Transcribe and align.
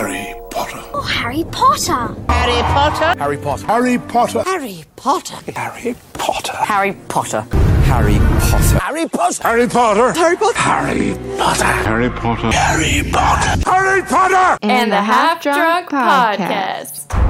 Harry 0.00 0.34
Potter. 0.50 0.80
Oh, 0.94 1.02
Harry 1.02 1.44
Potter. 1.52 2.16
Harry 2.30 2.62
Potter. 2.62 3.18
Harry 3.18 3.36
Potter. 3.36 3.68
Harry 3.68 3.98
Potter. 3.98 4.40
Harry 4.42 4.84
Potter. 4.96 5.42
Harry 5.52 5.94
Potter. 6.14 6.54
Harry 6.62 6.94
Potter. 7.08 7.42
Harry 7.42 8.16
Potter. 8.16 8.72
Harry 8.78 9.06
Potter. 9.08 9.42
Harry 9.44 9.66
Potter. 9.68 10.12
Harry 10.14 10.46
Potter. 10.48 10.56
Harry 10.62 11.16
Potter. 11.18 11.82
Harry 11.82 12.10
Potter. 12.10 12.50
Harry 12.56 13.02
Potter. 13.12 13.70
Harry 13.70 14.02
Potter. 14.02 14.58
and 14.62 14.90
the 14.90 15.02
Half 15.02 15.42
Drunk 15.42 15.90
Podcast. 15.90 17.29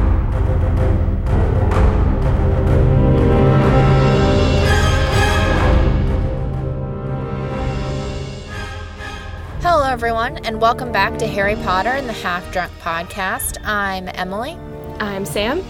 Hello, 9.63 9.85
everyone, 9.85 10.39
and 10.47 10.61
welcome 10.61 10.91
back 10.91 11.19
to 11.19 11.27
Harry 11.27 11.55
Potter 11.57 11.91
and 11.91 12.09
the 12.09 12.13
Half 12.15 12.51
Drunk 12.53 12.73
Podcast. 12.81 13.63
I'm 13.65 14.09
Emily, 14.15 14.53
I'm 14.99 15.25
Sam. 15.27 15.63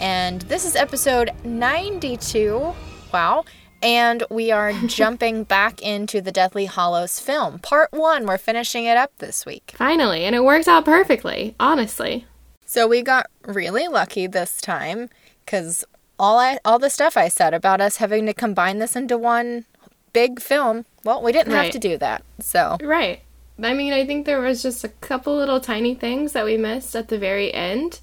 and 0.00 0.40
this 0.42 0.64
is 0.64 0.74
episode 0.76 1.30
92. 1.44 2.74
Wow. 3.12 3.44
And 3.82 4.24
we 4.30 4.50
are 4.50 4.72
jumping 4.86 5.44
back 5.44 5.80
into 5.82 6.20
the 6.20 6.32
Deathly 6.32 6.66
Hallows 6.66 7.20
film. 7.20 7.58
Part 7.60 7.92
one, 7.92 8.26
we're 8.26 8.38
finishing 8.38 8.84
it 8.84 8.96
up 8.96 9.12
this 9.18 9.46
week. 9.46 9.72
Finally, 9.76 10.24
and 10.24 10.34
it 10.34 10.42
worked 10.44 10.66
out 10.68 10.84
perfectly, 10.84 11.54
honestly. 11.60 12.26
So 12.64 12.86
we 12.88 13.02
got 13.02 13.30
really 13.46 13.86
lucky 13.86 14.26
this 14.26 14.60
time 14.60 15.08
because 15.44 15.84
all 16.18 16.38
I 16.38 16.58
all 16.64 16.78
the 16.78 16.90
stuff 16.90 17.16
I 17.16 17.28
said 17.28 17.54
about 17.54 17.80
us 17.80 17.98
having 17.98 18.26
to 18.26 18.34
combine 18.34 18.78
this 18.78 18.96
into 18.96 19.16
one 19.16 19.66
big 20.12 20.40
film, 20.40 20.84
well, 21.04 21.22
we 21.22 21.30
didn't 21.30 21.52
have 21.52 21.70
to 21.70 21.78
do 21.78 21.96
that. 21.98 22.22
So 22.40 22.76
Right. 22.82 23.20
I 23.62 23.72
mean, 23.72 23.92
I 23.92 24.04
think 24.06 24.26
there 24.26 24.40
was 24.40 24.62
just 24.62 24.84
a 24.84 24.88
couple 24.88 25.34
little 25.36 25.60
tiny 25.60 25.94
things 25.94 26.32
that 26.32 26.44
we 26.44 26.56
missed 26.56 26.94
at 26.94 27.08
the 27.08 27.18
very 27.18 27.52
end 27.54 28.00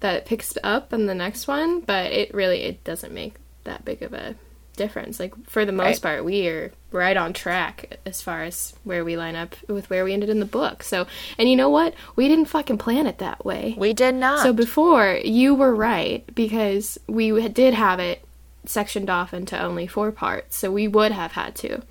that 0.00 0.16
it 0.16 0.26
picks 0.26 0.56
up 0.64 0.92
in 0.92 1.06
the 1.06 1.14
next 1.14 1.46
one, 1.46 1.80
but 1.80 2.10
it 2.12 2.34
really 2.34 2.62
it 2.62 2.82
doesn't 2.84 3.12
make 3.12 3.34
that 3.64 3.84
big 3.84 4.02
of 4.02 4.12
a 4.14 4.34
difference. 4.76 5.20
Like 5.20 5.34
for 5.48 5.64
the 5.64 5.72
most 5.72 6.02
Right. 6.02 6.14
part, 6.14 6.24
we 6.24 6.48
are 6.48 6.72
right 6.90 7.16
on 7.16 7.32
track 7.34 7.98
as 8.06 8.22
far 8.22 8.42
as 8.42 8.72
where 8.82 9.04
we 9.04 9.16
line 9.16 9.36
up 9.36 9.54
with 9.68 9.90
where 9.90 10.04
we 10.04 10.12
ended 10.14 10.30
in 10.30 10.40
the 10.40 10.46
book. 10.46 10.82
So, 10.82 11.06
and 11.38 11.48
you 11.48 11.54
know 11.54 11.68
what? 11.68 11.94
We 12.16 12.26
didn't 12.28 12.46
fucking 12.46 12.78
plan 12.78 13.06
it 13.06 13.18
that 13.18 13.44
way. 13.44 13.74
we 13.78 13.92
did 13.92 14.14
not. 14.14 14.42
So 14.42 14.52
before 14.52 15.20
you 15.22 15.54
were 15.54 15.74
right 15.74 16.24
because 16.34 16.98
we 17.06 17.46
did 17.48 17.74
have 17.74 18.00
it 18.00 18.24
sectioned 18.64 19.10
off 19.10 19.32
into 19.34 19.60
only 19.60 19.86
four 19.86 20.10
parts, 20.12 20.56
so 20.56 20.72
we 20.72 20.88
would 20.88 21.12
have 21.12 21.32
had 21.32 21.54
to. 21.56 21.82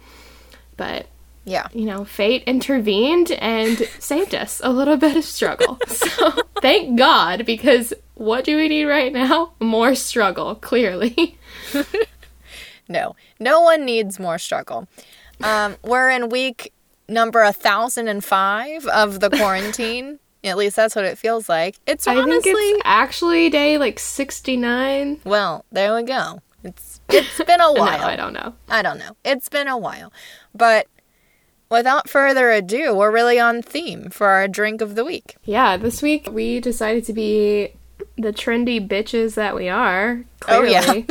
But 0.75 1.05
yeah. 1.49 1.67
you 1.73 1.85
know, 1.85 2.05
fate 2.05 2.43
intervened 2.45 3.31
and 3.31 3.77
saved 3.99 4.35
us 4.35 4.61
a 4.63 4.71
little 4.71 4.97
bit 4.97 5.17
of 5.17 5.23
struggle. 5.25 5.79
so 5.87 6.31
thank 6.61 6.97
God 6.97 7.45
because 7.45 7.93
what 8.15 8.43
do 8.43 8.57
we 8.57 8.67
need 8.67 8.85
right 8.85 9.11
now? 9.11 9.53
More 9.59 9.95
struggle, 9.95 10.55
clearly. 10.55 11.37
No, 12.89 13.15
no 13.39 13.61
one 13.61 13.85
needs 13.85 14.19
more 14.19 14.39
struggle. 14.39 14.87
Um, 15.43 15.77
we're 15.83 16.09
in 16.09 16.29
week 16.29 16.73
number 17.07 17.43
a 17.43 17.53
thousand 17.53 18.07
and 18.07 18.25
five 18.25 18.85
of 18.87 19.19
the 19.19 19.29
quarantine. 19.29 20.19
At 20.43 20.57
least 20.57 20.75
that's 20.75 20.95
what 20.95 21.05
it 21.05 21.17
feels 21.17 21.47
like. 21.47 21.75
It's 21.85 22.07
I 22.07 22.15
honestly 22.15 22.53
think 22.53 22.77
it's 22.77 22.81
actually 22.85 23.49
day 23.49 23.77
like 23.77 23.99
69. 23.99 25.19
well. 25.23 25.65
There 25.71 25.93
we 25.93 26.03
go. 26.03 26.41
It's 26.63 26.99
it's 27.09 27.37
been 27.43 27.61
a 27.61 27.73
while. 27.73 27.75
No, 27.75 27.81
while. 27.81 28.03
I 28.05 28.15
don't 28.15 28.33
know. 28.33 28.53
I 28.69 28.81
don't 28.81 28.97
know. 28.97 29.15
It's 29.23 29.49
been 29.49 29.67
a 29.67 29.77
while, 29.77 30.11
but 30.55 30.87
without 31.69 32.09
further 32.09 32.51
ado, 32.51 32.93
we're 32.93 33.11
really 33.11 33.39
on 33.39 33.61
theme 33.61 34.09
for 34.09 34.27
our 34.27 34.47
drink 34.47 34.81
of 34.81 34.95
the 34.95 35.05
week. 35.05 35.37
Yeah, 35.43 35.77
this 35.77 36.01
week 36.01 36.29
we 36.31 36.59
decided 36.59 37.05
to 37.05 37.13
be 37.13 37.73
the 38.17 38.33
trendy 38.33 38.85
bitches 38.85 39.35
that 39.35 39.55
we 39.55 39.69
are. 39.69 40.23
Oh, 40.47 40.63
yeah. 40.63 41.03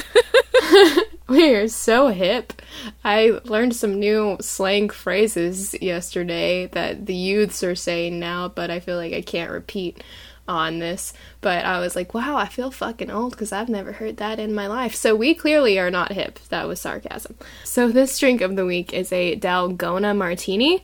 we 1.29 1.55
are 1.55 1.69
so 1.69 2.09
hip. 2.09 2.61
I 3.05 3.41
learned 3.45 3.75
some 3.75 3.99
new 3.99 4.37
slang 4.41 4.91
phrases 4.91 5.75
yesterday 5.81 6.67
that 6.69 7.07
the 7.07 7.15
youths 7.15 7.63
are 7.63 7.75
saying 7.75 8.19
now, 8.19 8.49
but 8.49 8.71
I 8.71 8.81
feel 8.81 8.97
like 8.97 9.13
I 9.13 9.23
can't 9.23 9.51
repeat 9.51 10.03
on 10.49 10.79
this. 10.79 11.13
But 11.41 11.65
I 11.65 11.79
was 11.79 11.95
like, 11.95 12.15
wow, 12.15 12.37
I 12.37 12.47
feel 12.47 12.71
fucking 12.71 13.11
old 13.11 13.33
because 13.33 13.53
I've 13.53 13.69
never 13.69 13.93
heard 13.93 14.17
that 14.17 14.41
in 14.41 14.55
my 14.55 14.67
life. 14.67 14.95
So 14.95 15.15
we 15.15 15.35
clearly 15.35 15.79
are 15.79 15.91
not 15.91 16.13
hip. 16.13 16.41
That 16.49 16.67
was 16.67 16.81
sarcasm. 16.81 17.37
So 17.63 17.89
this 17.89 18.19
drink 18.19 18.41
of 18.41 18.57
the 18.57 18.67
week 18.67 18.93
is 18.93 19.13
a 19.13 19.37
Dalgona 19.37 20.17
martini. 20.17 20.83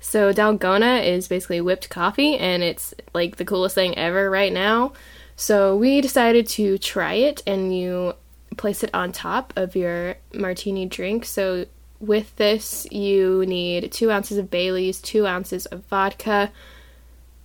So 0.00 0.32
Dalgona 0.32 1.04
is 1.04 1.28
basically 1.28 1.60
whipped 1.60 1.90
coffee, 1.90 2.36
and 2.36 2.62
it's 2.62 2.94
like 3.14 3.36
the 3.36 3.44
coolest 3.44 3.74
thing 3.74 3.98
ever 3.98 4.30
right 4.30 4.52
now. 4.52 4.92
So 5.36 5.76
we 5.76 6.00
decided 6.00 6.48
to 6.48 6.78
try 6.78 7.14
it, 7.14 7.42
and 7.46 7.76
you 7.76 8.14
place 8.56 8.82
it 8.82 8.90
on 8.94 9.12
top 9.12 9.52
of 9.56 9.76
your 9.76 10.16
martini 10.32 10.86
drink. 10.86 11.24
So 11.24 11.66
with 12.00 12.34
this, 12.36 12.86
you 12.92 13.44
need 13.46 13.90
two 13.90 14.10
ounces 14.10 14.38
of 14.38 14.50
Bailey's, 14.50 15.00
two 15.00 15.26
ounces 15.26 15.66
of 15.66 15.84
vodka, 15.86 16.52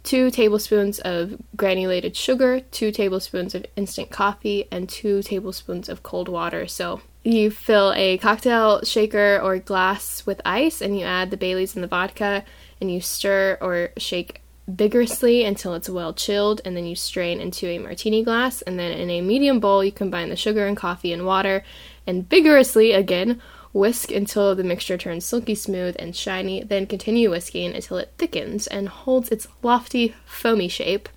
two 0.04 0.30
tablespoons 0.30 1.00
of 1.00 1.42
granulated 1.56 2.16
sugar, 2.16 2.60
two 2.72 2.92
tablespoons 2.92 3.56
of 3.56 3.66
instant 3.76 4.12
coffee, 4.12 4.68
and 4.72 4.88
two 4.88 5.24
tablespoons 5.24 5.90
of 5.90 6.04
cold 6.04 6.28
water. 6.28 6.68
So 6.68 7.02
you 7.24 7.50
fill 7.50 7.94
a 7.96 8.18
cocktail 8.18 8.84
shaker 8.84 9.40
or 9.42 9.58
glass 9.60 10.26
with 10.26 10.42
ice, 10.46 10.82
and 10.82 10.98
you 11.00 11.06
add 11.06 11.32
the 11.32 11.38
Bailey's 11.38 11.76
and 11.76 11.84
the 11.84 11.88
vodka, 11.88 12.44
and 12.82 12.92
you 12.92 13.00
stir 13.00 13.58
or 13.62 13.92
shake 13.98 14.42
vigorously 14.68 15.44
until 15.44 15.74
it's 15.74 15.90
well 15.90 16.14
chilled, 16.14 16.62
and 16.66 16.76
then 16.76 16.86
you 16.86 16.96
strain 16.96 17.40
into 17.40 17.68
a 17.68 17.80
martini 17.80 18.24
glass. 18.24 18.62
And 18.62 18.78
then 18.78 18.92
in 18.92 19.10
a 19.10 19.22
medium 19.22 19.60
bowl, 19.60 19.84
you 19.84 19.92
combine 19.92 20.30
the 20.30 20.36
sugar 20.36 20.68
and 20.68 20.76
coffee 20.76 21.14
and 21.14 21.26
water, 21.26 21.64
and 22.06 22.30
vigorously 22.30 22.92
again 22.92 23.42
Whisk 23.74 24.12
until 24.12 24.54
the 24.56 24.64
mixture 24.64 24.98
turns 24.98 25.26
silky 25.26 25.56
smooth 25.56 25.96
and 25.98 26.16
shiny, 26.16 26.64
then 26.64 26.86
continue 26.86 27.32
whisking 27.32 27.74
until 27.74 27.98
it 27.98 28.14
thickens 28.18 28.68
and 28.68 28.88
holds 28.88 29.30
its 29.30 29.48
lofty, 29.64 30.14
foamy 30.26 30.68
shape. 30.68 31.10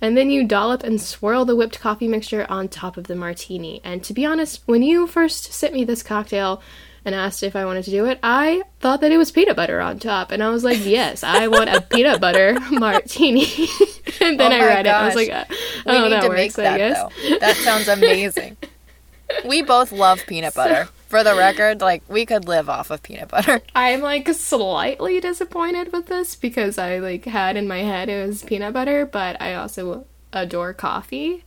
And 0.00 0.16
then 0.16 0.30
you 0.30 0.44
dollop 0.44 0.82
and 0.82 1.00
swirl 1.00 1.44
the 1.44 1.54
whipped 1.54 1.78
coffee 1.78 2.08
mixture 2.08 2.46
on 2.48 2.68
top 2.68 2.96
of 2.96 3.06
the 3.06 3.14
martini. 3.14 3.80
And 3.84 4.02
to 4.04 4.12
be 4.12 4.24
honest, 4.24 4.62
when 4.66 4.82
you 4.82 5.06
first 5.06 5.52
sent 5.52 5.74
me 5.74 5.84
this 5.84 6.02
cocktail 6.02 6.62
and 7.04 7.14
asked 7.14 7.42
if 7.42 7.54
I 7.54 7.64
wanted 7.64 7.84
to 7.84 7.90
do 7.90 8.06
it, 8.06 8.18
I 8.22 8.62
thought 8.80 9.02
that 9.02 9.12
it 9.12 9.16
was 9.18 9.30
peanut 9.30 9.56
butter 9.56 9.80
on 9.80 9.98
top. 9.98 10.32
And 10.32 10.42
I 10.42 10.50
was 10.50 10.64
like, 10.64 10.84
yes, 10.84 11.22
I 11.22 11.48
want 11.48 11.70
a 11.70 11.80
peanut 11.80 12.20
butter 12.20 12.58
martini. 12.70 13.44
and 14.20 14.40
then 14.40 14.52
Oh 14.52 14.56
I 14.56 14.66
read 14.66 14.86
it. 14.86 14.90
I 14.90 15.06
was 15.06 15.14
like, 15.14 15.30
uh, 15.30 15.44
We 15.48 15.92
oh, 15.92 16.02
need 16.02 16.12
that 16.12 16.22
to 16.22 16.28
works, 16.28 16.36
make 16.36 16.52
that 16.54 16.78
though. 16.78 17.38
That 17.38 17.56
sounds 17.56 17.86
amazing. 17.86 18.56
we 19.44 19.62
both 19.62 19.92
love 19.92 20.20
peanut 20.26 20.54
butter. 20.54 20.88
For 21.10 21.24
the 21.24 21.34
record, 21.34 21.80
like 21.80 22.04
we 22.08 22.24
could 22.24 22.46
live 22.46 22.68
off 22.68 22.92
of 22.92 23.02
peanut 23.02 23.30
butter. 23.30 23.62
I'm 23.74 24.00
like 24.00 24.28
slightly 24.28 25.18
disappointed 25.18 25.92
with 25.92 26.06
this 26.06 26.36
because 26.36 26.78
I 26.78 26.98
like 26.98 27.24
had 27.24 27.56
in 27.56 27.66
my 27.66 27.78
head 27.80 28.08
it 28.08 28.24
was 28.24 28.44
peanut 28.44 28.72
butter, 28.72 29.04
but 29.04 29.42
I 29.42 29.54
also 29.54 30.06
adore 30.32 30.72
coffee. 30.72 31.44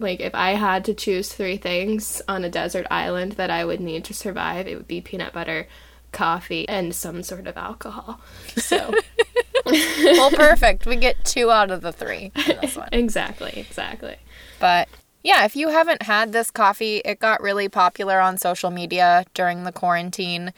Like 0.00 0.18
if 0.18 0.34
I 0.34 0.54
had 0.54 0.84
to 0.86 0.94
choose 0.94 1.32
three 1.32 1.56
things 1.56 2.20
on 2.26 2.42
a 2.42 2.48
desert 2.50 2.88
island 2.90 3.32
that 3.32 3.48
I 3.48 3.64
would 3.64 3.78
need 3.80 4.02
to 4.06 4.12
survive, 4.12 4.66
it 4.66 4.76
would 4.76 4.88
be 4.88 5.00
peanut 5.00 5.32
butter, 5.32 5.68
coffee, 6.10 6.68
and 6.68 6.92
some 6.92 7.22
sort 7.22 7.46
of 7.46 7.56
alcohol. 7.56 8.20
So 8.56 8.92
well, 9.66 10.30
perfect. 10.32 10.84
We 10.84 10.96
get 10.96 11.24
two 11.24 11.52
out 11.52 11.70
of 11.70 11.82
the 11.82 11.92
three 11.92 12.32
in 12.34 12.58
this 12.60 12.76
one. 12.76 12.88
exactly, 12.90 13.52
exactly. 13.56 14.16
But 14.58 14.88
yeah, 15.22 15.44
if 15.44 15.54
you 15.56 15.68
haven't 15.68 16.02
had 16.02 16.32
this 16.32 16.50
coffee, 16.50 16.98
it 17.04 17.18
got 17.18 17.42
really 17.42 17.68
popular 17.68 18.20
on 18.20 18.38
social 18.38 18.70
media 18.70 19.24
during 19.34 19.64
the 19.64 19.72
quarantine. 19.72 20.52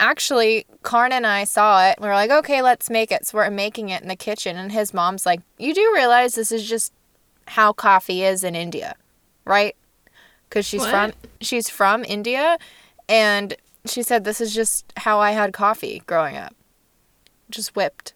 Actually, 0.00 0.64
Karn 0.82 1.12
and 1.12 1.26
I 1.26 1.44
saw 1.44 1.88
it. 1.88 1.98
We 2.00 2.06
were 2.08 2.14
like, 2.14 2.30
okay, 2.30 2.62
let's 2.62 2.88
make 2.88 3.10
it. 3.10 3.26
So 3.26 3.38
we're 3.38 3.50
making 3.50 3.88
it 3.88 4.02
in 4.02 4.08
the 4.08 4.16
kitchen. 4.16 4.56
And 4.56 4.72
his 4.72 4.94
mom's 4.94 5.26
like, 5.26 5.40
you 5.58 5.74
do 5.74 5.92
realize 5.94 6.34
this 6.34 6.52
is 6.52 6.68
just 6.68 6.92
how 7.48 7.72
coffee 7.72 8.22
is 8.22 8.44
in 8.44 8.54
India, 8.54 8.94
right? 9.44 9.74
Because 10.48 10.64
she's 10.64 10.80
What? 10.80 10.90
from 10.90 11.12
she's 11.40 11.68
from 11.68 12.04
India, 12.04 12.58
and 13.08 13.54
she 13.84 14.02
said 14.02 14.24
this 14.24 14.40
is 14.40 14.54
just 14.54 14.90
how 14.96 15.18
I 15.18 15.32
had 15.32 15.52
coffee 15.52 16.02
growing 16.06 16.36
up, 16.36 16.54
just 17.50 17.76
whipped. 17.76 18.14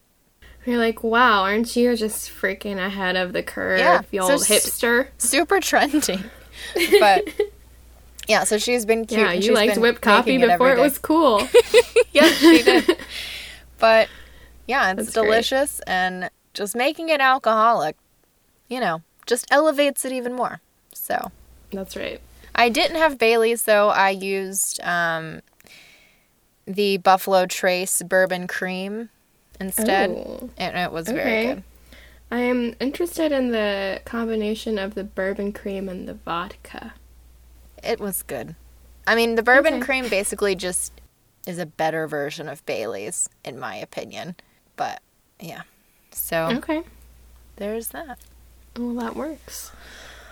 You're 0.65 0.77
like, 0.77 1.03
wow, 1.03 1.43
aren't 1.43 1.75
you 1.75 1.95
just 1.95 2.29
freaking 2.29 2.77
ahead 2.77 3.15
of 3.15 3.33
the 3.33 3.43
curve, 3.43 3.79
Yeah, 3.79 4.01
you 4.11 4.21
so 4.21 4.31
old 4.33 4.41
s- 4.43 4.49
hipster? 4.49 5.07
super 5.17 5.57
trendy. 5.57 6.23
But 6.99 7.27
yeah, 8.27 8.43
so 8.45 8.57
she's 8.57 8.85
been 8.85 9.05
cute. 9.05 9.19
Yeah, 9.19 9.33
you 9.33 9.53
liked 9.53 9.77
whipped 9.77 10.01
coffee 10.01 10.37
before 10.37 10.71
it 10.71 10.79
was 10.79 10.97
cool. 10.97 11.47
yes, 12.13 12.39
she 12.39 12.63
did. 12.63 12.97
But 13.79 14.07
yeah, 14.65 14.91
it's 14.91 15.05
That's 15.07 15.13
great. 15.13 15.25
delicious 15.25 15.81
and 15.81 16.29
just 16.53 16.73
making 16.75 17.09
it 17.09 17.19
alcoholic, 17.19 17.97
you 18.69 18.79
know, 18.79 19.01
just 19.25 19.45
elevates 19.51 20.05
it 20.05 20.13
even 20.13 20.33
more. 20.33 20.61
So 20.93 21.31
That's 21.73 21.97
right. 21.97 22.21
I 22.55 22.69
didn't 22.69 22.95
have 22.97 23.17
Bailey's 23.17 23.63
though. 23.63 23.89
I 23.89 24.11
used 24.11 24.79
um, 24.83 25.41
the 26.65 26.97
Buffalo 26.97 27.45
Trace 27.45 28.01
bourbon 28.03 28.47
cream 28.47 29.09
instead, 29.65 30.09
Oh. 30.11 30.49
and 30.57 30.77
it 30.77 30.91
was 30.91 31.07
very 31.07 31.19
Okay. 31.21 31.53
good. 31.55 31.63
I 32.31 32.39
am 32.39 32.75
interested 32.79 33.31
in 33.31 33.51
the 33.51 34.01
combination 34.05 34.77
of 34.79 34.95
the 34.95 35.03
bourbon 35.03 35.51
cream 35.53 35.87
and 35.87 36.07
the 36.07 36.13
vodka. 36.15 36.93
It 37.83 37.99
was 37.99 38.23
good. 38.23 38.55
I 39.05 39.15
mean, 39.15 39.35
the 39.35 39.43
bourbon 39.43 39.75
Okay. 39.75 39.83
cream 39.85 40.09
basically 40.09 40.55
just 40.55 40.93
is 41.45 41.59
a 41.59 41.65
better 41.65 42.07
version 42.07 42.47
of 42.47 42.65
Bailey's, 42.65 43.29
in 43.43 43.59
my 43.59 43.75
opinion. 43.75 44.35
But 44.75 45.01
yeah. 45.39 45.63
So 46.11 46.47
Okay. 46.57 46.83
there's 47.57 47.89
that. 47.89 48.17
Well, 48.77 48.95
that 48.95 49.15
works. 49.15 49.71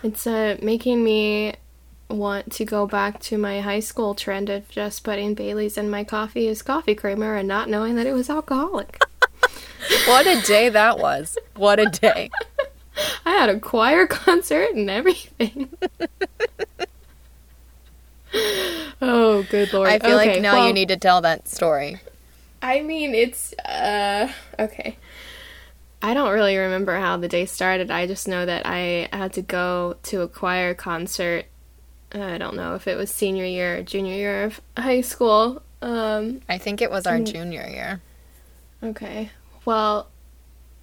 It's 0.02 0.26
uh, 0.26 0.56
making 0.62 1.04
me 1.04 1.54
want 2.08 2.50
to 2.52 2.64
go 2.64 2.86
back 2.86 3.20
to 3.20 3.38
my 3.38 3.60
high 3.60 3.80
school 3.80 4.14
trend 4.14 4.50
of 4.50 4.68
just 4.68 5.04
putting 5.04 5.34
Bailey's 5.34 5.78
in 5.78 5.88
my 5.88 6.02
coffee 6.02 6.48
as 6.48 6.60
coffee 6.62 6.94
creamer 6.94 7.36
and 7.36 7.46
not 7.46 7.68
knowing 7.68 7.94
that 7.96 8.06
it 8.06 8.12
was 8.12 8.28
alcoholic. 8.28 9.00
What 10.04 10.26
a 10.26 10.36
day 10.36 10.68
that 10.68 10.98
was. 10.98 11.38
What 11.54 11.78
a 11.80 11.86
day. 11.86 12.30
I 13.26 13.30
had 13.32 13.48
a 13.48 13.58
choir 13.60 14.06
concert 14.06 14.74
and 14.74 14.90
everything. 14.90 15.70
oh, 19.02 19.42
good 19.42 19.72
lord. 19.72 19.88
I 19.90 19.98
feel 19.98 20.16
Okay, 20.16 20.16
like 20.16 20.36
now 20.36 20.56
well, 20.56 20.66
you 20.66 20.72
need 20.72 20.88
to 20.88 20.96
tell 20.96 21.20
that 21.22 21.48
story. 21.48 22.00
I 22.60 22.80
mean, 22.82 23.14
it's 23.14 23.52
uh 23.64 24.32
okay. 24.58 24.98
I 26.02 26.14
don't 26.14 26.32
really 26.32 26.56
remember 26.56 26.96
how 26.98 27.16
the 27.16 27.28
day 27.28 27.46
started. 27.46 27.90
I 27.90 28.06
just 28.06 28.26
know 28.28 28.44
that 28.44 28.66
I 28.66 29.08
had 29.12 29.32
to 29.34 29.42
go 29.42 29.96
to 30.04 30.22
a 30.22 30.28
choir 30.28 30.74
concert. 30.74 31.46
I 32.12 32.38
don't 32.38 32.56
know 32.56 32.74
if 32.74 32.86
it 32.88 32.96
was 32.96 33.10
senior 33.10 33.44
year 33.44 33.78
or 33.78 33.82
junior 33.82 34.14
year 34.14 34.44
of 34.44 34.60
high 34.76 35.00
school. 35.02 35.62
Um 35.82 36.42
I 36.48 36.58
think 36.58 36.80
it 36.82 36.90
was 36.90 37.06
our 37.06 37.20
junior 37.20 37.66
year. 37.68 38.00
okay. 38.82 39.30
Well, 39.64 40.08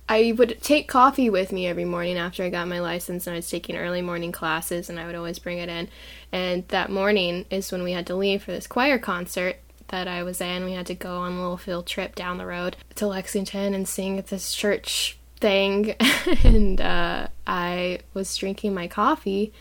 I 0.08 0.34
would 0.36 0.62
take 0.62 0.88
coffee 0.88 1.30
with 1.30 1.52
me 1.52 1.68
every 1.68 1.86
morning 1.86 2.18
after 2.18 2.44
I 2.44 2.50
got 2.50 2.68
my 2.68 2.80
license 2.80 3.28
and 3.28 3.36
I 3.36 3.38
was 3.38 3.50
taking 3.50 3.78
early 3.78 4.02
morning 4.02 4.32
classes 4.32 4.90
and 4.90 5.00
I 5.00 5.06
would 5.06 5.16
always 5.16 5.38
bring 5.38 5.60
it 5.60 5.70
in. 5.70 5.88
And 6.32 6.68
that 6.70 6.90
morning 6.90 7.46
is 7.52 7.72
when 7.72 7.84
we 7.84 7.92
had 7.92 8.08
to 8.08 8.16
leave 8.16 8.44
for 8.44 8.52
this 8.52 8.66
choir 8.66 8.98
concert 8.98 9.58
that 9.90 10.08
I 10.08 10.24
was 10.24 10.42
in. 10.42 10.66
We 10.66 10.74
had 10.74 10.88
to 10.88 10.96
go 10.96 11.18
on 11.18 11.34
a 11.34 11.42
little 11.42 11.58
field 11.58 11.86
trip 11.86 12.16
down 12.16 12.40
the 12.40 12.48
road 12.48 12.76
to 12.96 13.06
Lexington 13.06 13.76
and 13.76 13.88
sing 13.88 14.18
at 14.18 14.28
this 14.28 14.54
church 14.54 15.20
thing. 15.38 15.96
and 16.44 16.82
uh, 16.82 17.28
I 17.46 18.00
was 18.16 18.36
drinking 18.36 18.74
my 18.74 18.88
coffee 18.88 19.54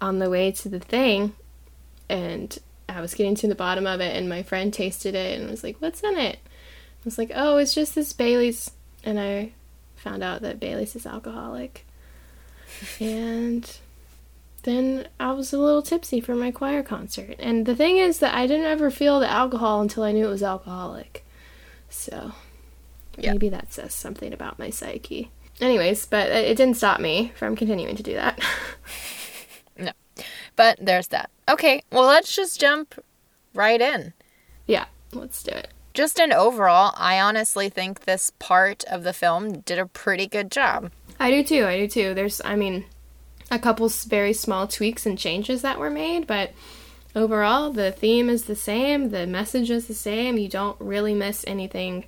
on 0.00 0.20
the 0.20 0.30
way 0.30 0.52
to 0.52 0.68
the 0.68 0.80
thing 0.80 1.34
and 2.08 2.56
I 2.88 3.00
was 3.00 3.14
getting 3.14 3.34
to 3.36 3.48
the 3.48 3.54
bottom 3.54 3.86
of 3.86 4.00
it 4.00 4.16
and 4.16 4.28
my 4.28 4.44
friend 4.44 4.72
tasted 4.72 5.14
it 5.16 5.40
and 5.40 5.50
was 5.50 5.64
like, 5.64 5.76
What's 5.80 6.02
in 6.02 6.16
it? 6.18 6.38
I 7.02 7.04
was 7.04 7.18
like, 7.18 7.32
Oh, 7.34 7.56
it's 7.56 7.74
just 7.74 7.94
this 7.94 8.12
Bailey's 8.12 8.70
and 9.04 9.18
I 9.18 9.52
found 9.96 10.22
out 10.22 10.42
that 10.42 10.60
Bailey's 10.60 10.94
is 10.96 11.06
alcoholic. 11.06 11.84
and 13.00 13.76
then 14.62 15.08
I 15.18 15.32
was 15.32 15.52
a 15.52 15.58
little 15.58 15.82
tipsy 15.82 16.20
for 16.20 16.34
my 16.36 16.50
choir 16.52 16.82
concert. 16.82 17.34
And 17.40 17.66
the 17.66 17.74
thing 17.74 17.98
is 17.98 18.18
that 18.20 18.34
I 18.34 18.46
didn't 18.46 18.66
ever 18.66 18.90
feel 18.90 19.18
the 19.20 19.28
alcohol 19.28 19.80
until 19.80 20.04
I 20.04 20.12
knew 20.12 20.26
it 20.26 20.30
was 20.30 20.42
alcoholic. 20.42 21.24
So 21.88 22.32
Yeah. 23.18 23.32
maybe 23.32 23.48
that 23.48 23.72
says 23.72 23.94
something 23.94 24.32
about 24.32 24.58
my 24.58 24.70
psyche. 24.70 25.30
Anyways, 25.60 26.06
but 26.06 26.28
it 26.30 26.56
didn't 26.56 26.76
stop 26.76 26.98
me 27.00 27.32
from 27.36 27.56
continuing 27.56 27.96
to 27.96 28.02
do 28.02 28.14
that. 28.14 28.40
No. 29.78 29.90
But 30.54 30.78
there's 30.80 31.08
that. 31.08 31.30
Okay, 31.48 31.82
well, 31.90 32.04
let's 32.06 32.36
just 32.36 32.60
jump 32.60 33.02
right 33.54 33.80
in. 33.80 34.12
yeah, 34.66 34.84
let's 35.12 35.42
do 35.42 35.50
it. 35.50 35.68
Just 35.94 36.18
in 36.18 36.32
overall, 36.32 36.94
I 36.96 37.20
honestly 37.20 37.68
think 37.68 38.00
this 38.00 38.32
part 38.38 38.84
of 38.84 39.02
the 39.02 39.12
film 39.12 39.60
did 39.60 39.78
a 39.78 39.86
pretty 39.86 40.26
good 40.26 40.50
job. 40.50 40.90
I 41.20 41.30
do 41.30 41.44
too. 41.44 41.66
I 41.66 41.76
do 41.76 41.88
too. 41.88 42.14
There's, 42.14 42.40
I 42.44 42.56
mean, 42.56 42.84
a 43.50 43.58
couple 43.58 43.88
very 43.88 44.32
small 44.32 44.66
tweaks 44.66 45.04
and 45.04 45.18
changes 45.18 45.62
that 45.62 45.78
were 45.78 45.90
made, 45.90 46.26
but 46.26 46.52
overall, 47.14 47.70
the 47.70 47.92
theme 47.92 48.30
is 48.30 48.44
the 48.44 48.56
same. 48.56 49.10
The 49.10 49.26
message 49.26 49.70
is 49.70 49.86
the 49.86 49.94
same. 49.94 50.38
You 50.38 50.48
don't 50.48 50.80
really 50.80 51.14
miss 51.14 51.44
anything 51.46 52.06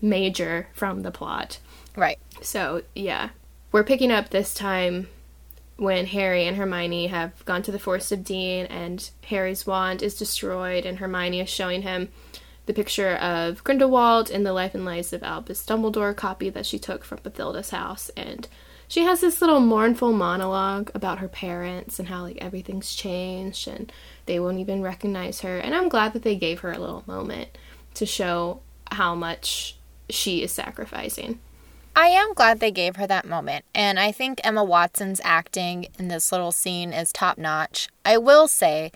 major 0.00 0.68
from 0.72 1.02
the 1.02 1.10
plot. 1.10 1.58
Right. 1.96 2.18
So, 2.40 2.82
yeah. 2.94 3.30
We're 3.70 3.84
picking 3.84 4.10
up 4.10 4.30
this 4.30 4.54
time 4.54 5.08
when 5.76 6.06
Harry 6.06 6.46
and 6.46 6.56
Hermione 6.56 7.08
have 7.08 7.44
gone 7.44 7.62
to 7.62 7.72
the 7.72 7.78
Forest 7.78 8.12
of 8.12 8.24
Dean 8.24 8.66
and 8.66 9.10
Harry's 9.26 9.66
wand 9.66 10.02
is 10.02 10.16
destroyed 10.16 10.86
and 10.86 10.98
Hermione 10.98 11.40
is 11.40 11.48
showing 11.48 11.82
him 11.82 12.08
the 12.68 12.74
picture 12.74 13.16
of 13.16 13.64
Grindelwald 13.64 14.28
in 14.28 14.44
the 14.44 14.52
Life 14.52 14.74
and 14.74 14.84
Lies 14.84 15.14
of 15.14 15.22
Albus 15.22 15.64
Dumbledore 15.64 16.14
copy 16.14 16.50
that 16.50 16.66
she 16.66 16.78
took 16.78 17.02
from 17.02 17.18
Bathilda's 17.22 17.70
house 17.70 18.10
and 18.14 18.46
she 18.86 19.04
has 19.04 19.22
this 19.22 19.40
little 19.40 19.60
mournful 19.60 20.12
monologue 20.12 20.90
about 20.94 21.18
her 21.18 21.28
parents 21.28 21.98
and 21.98 22.08
how 22.08 22.22
like 22.22 22.36
everything's 22.36 22.94
changed 22.94 23.66
and 23.66 23.90
they 24.26 24.38
won't 24.38 24.58
even 24.58 24.82
recognize 24.82 25.40
her 25.40 25.56
and 25.56 25.74
I'm 25.74 25.88
glad 25.88 26.12
that 26.12 26.24
they 26.24 26.36
gave 26.36 26.60
her 26.60 26.70
a 26.70 26.78
little 26.78 27.04
moment 27.06 27.56
to 27.94 28.04
show 28.04 28.60
how 28.92 29.14
much 29.14 29.76
she 30.10 30.42
is 30.42 30.52
sacrificing. 30.52 31.40
I 31.96 32.08
am 32.08 32.34
glad 32.34 32.60
they 32.60 32.70
gave 32.70 32.94
her 32.94 33.08
that 33.08 33.26
moment, 33.26 33.64
and 33.74 33.98
I 33.98 34.12
think 34.12 34.40
Emma 34.44 34.62
Watson's 34.62 35.20
acting 35.24 35.88
in 35.98 36.06
this 36.06 36.30
little 36.30 36.52
scene 36.52 36.92
is 36.92 37.12
top 37.12 37.38
notch. 37.38 37.88
I 38.04 38.18
will 38.18 38.46
say, 38.46 38.92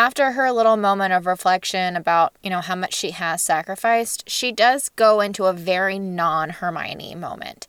after 0.00 0.32
her 0.32 0.50
little 0.50 0.78
moment 0.78 1.12
of 1.12 1.26
reflection 1.26 1.94
about, 1.94 2.32
you 2.42 2.48
know, 2.48 2.62
how 2.62 2.74
much 2.74 2.94
she 2.94 3.10
has 3.10 3.42
sacrificed, 3.42 4.26
she 4.26 4.50
does 4.50 4.88
go 4.96 5.20
into 5.20 5.44
a 5.44 5.52
very 5.52 5.98
non 5.98 6.48
Hermione 6.48 7.14
moment 7.14 7.68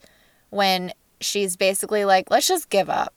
when 0.50 0.94
she's 1.20 1.58
basically 1.58 2.06
like, 2.06 2.32
let's 2.32 2.48
just 2.48 2.70
give 2.70 2.90
up. 2.90 3.14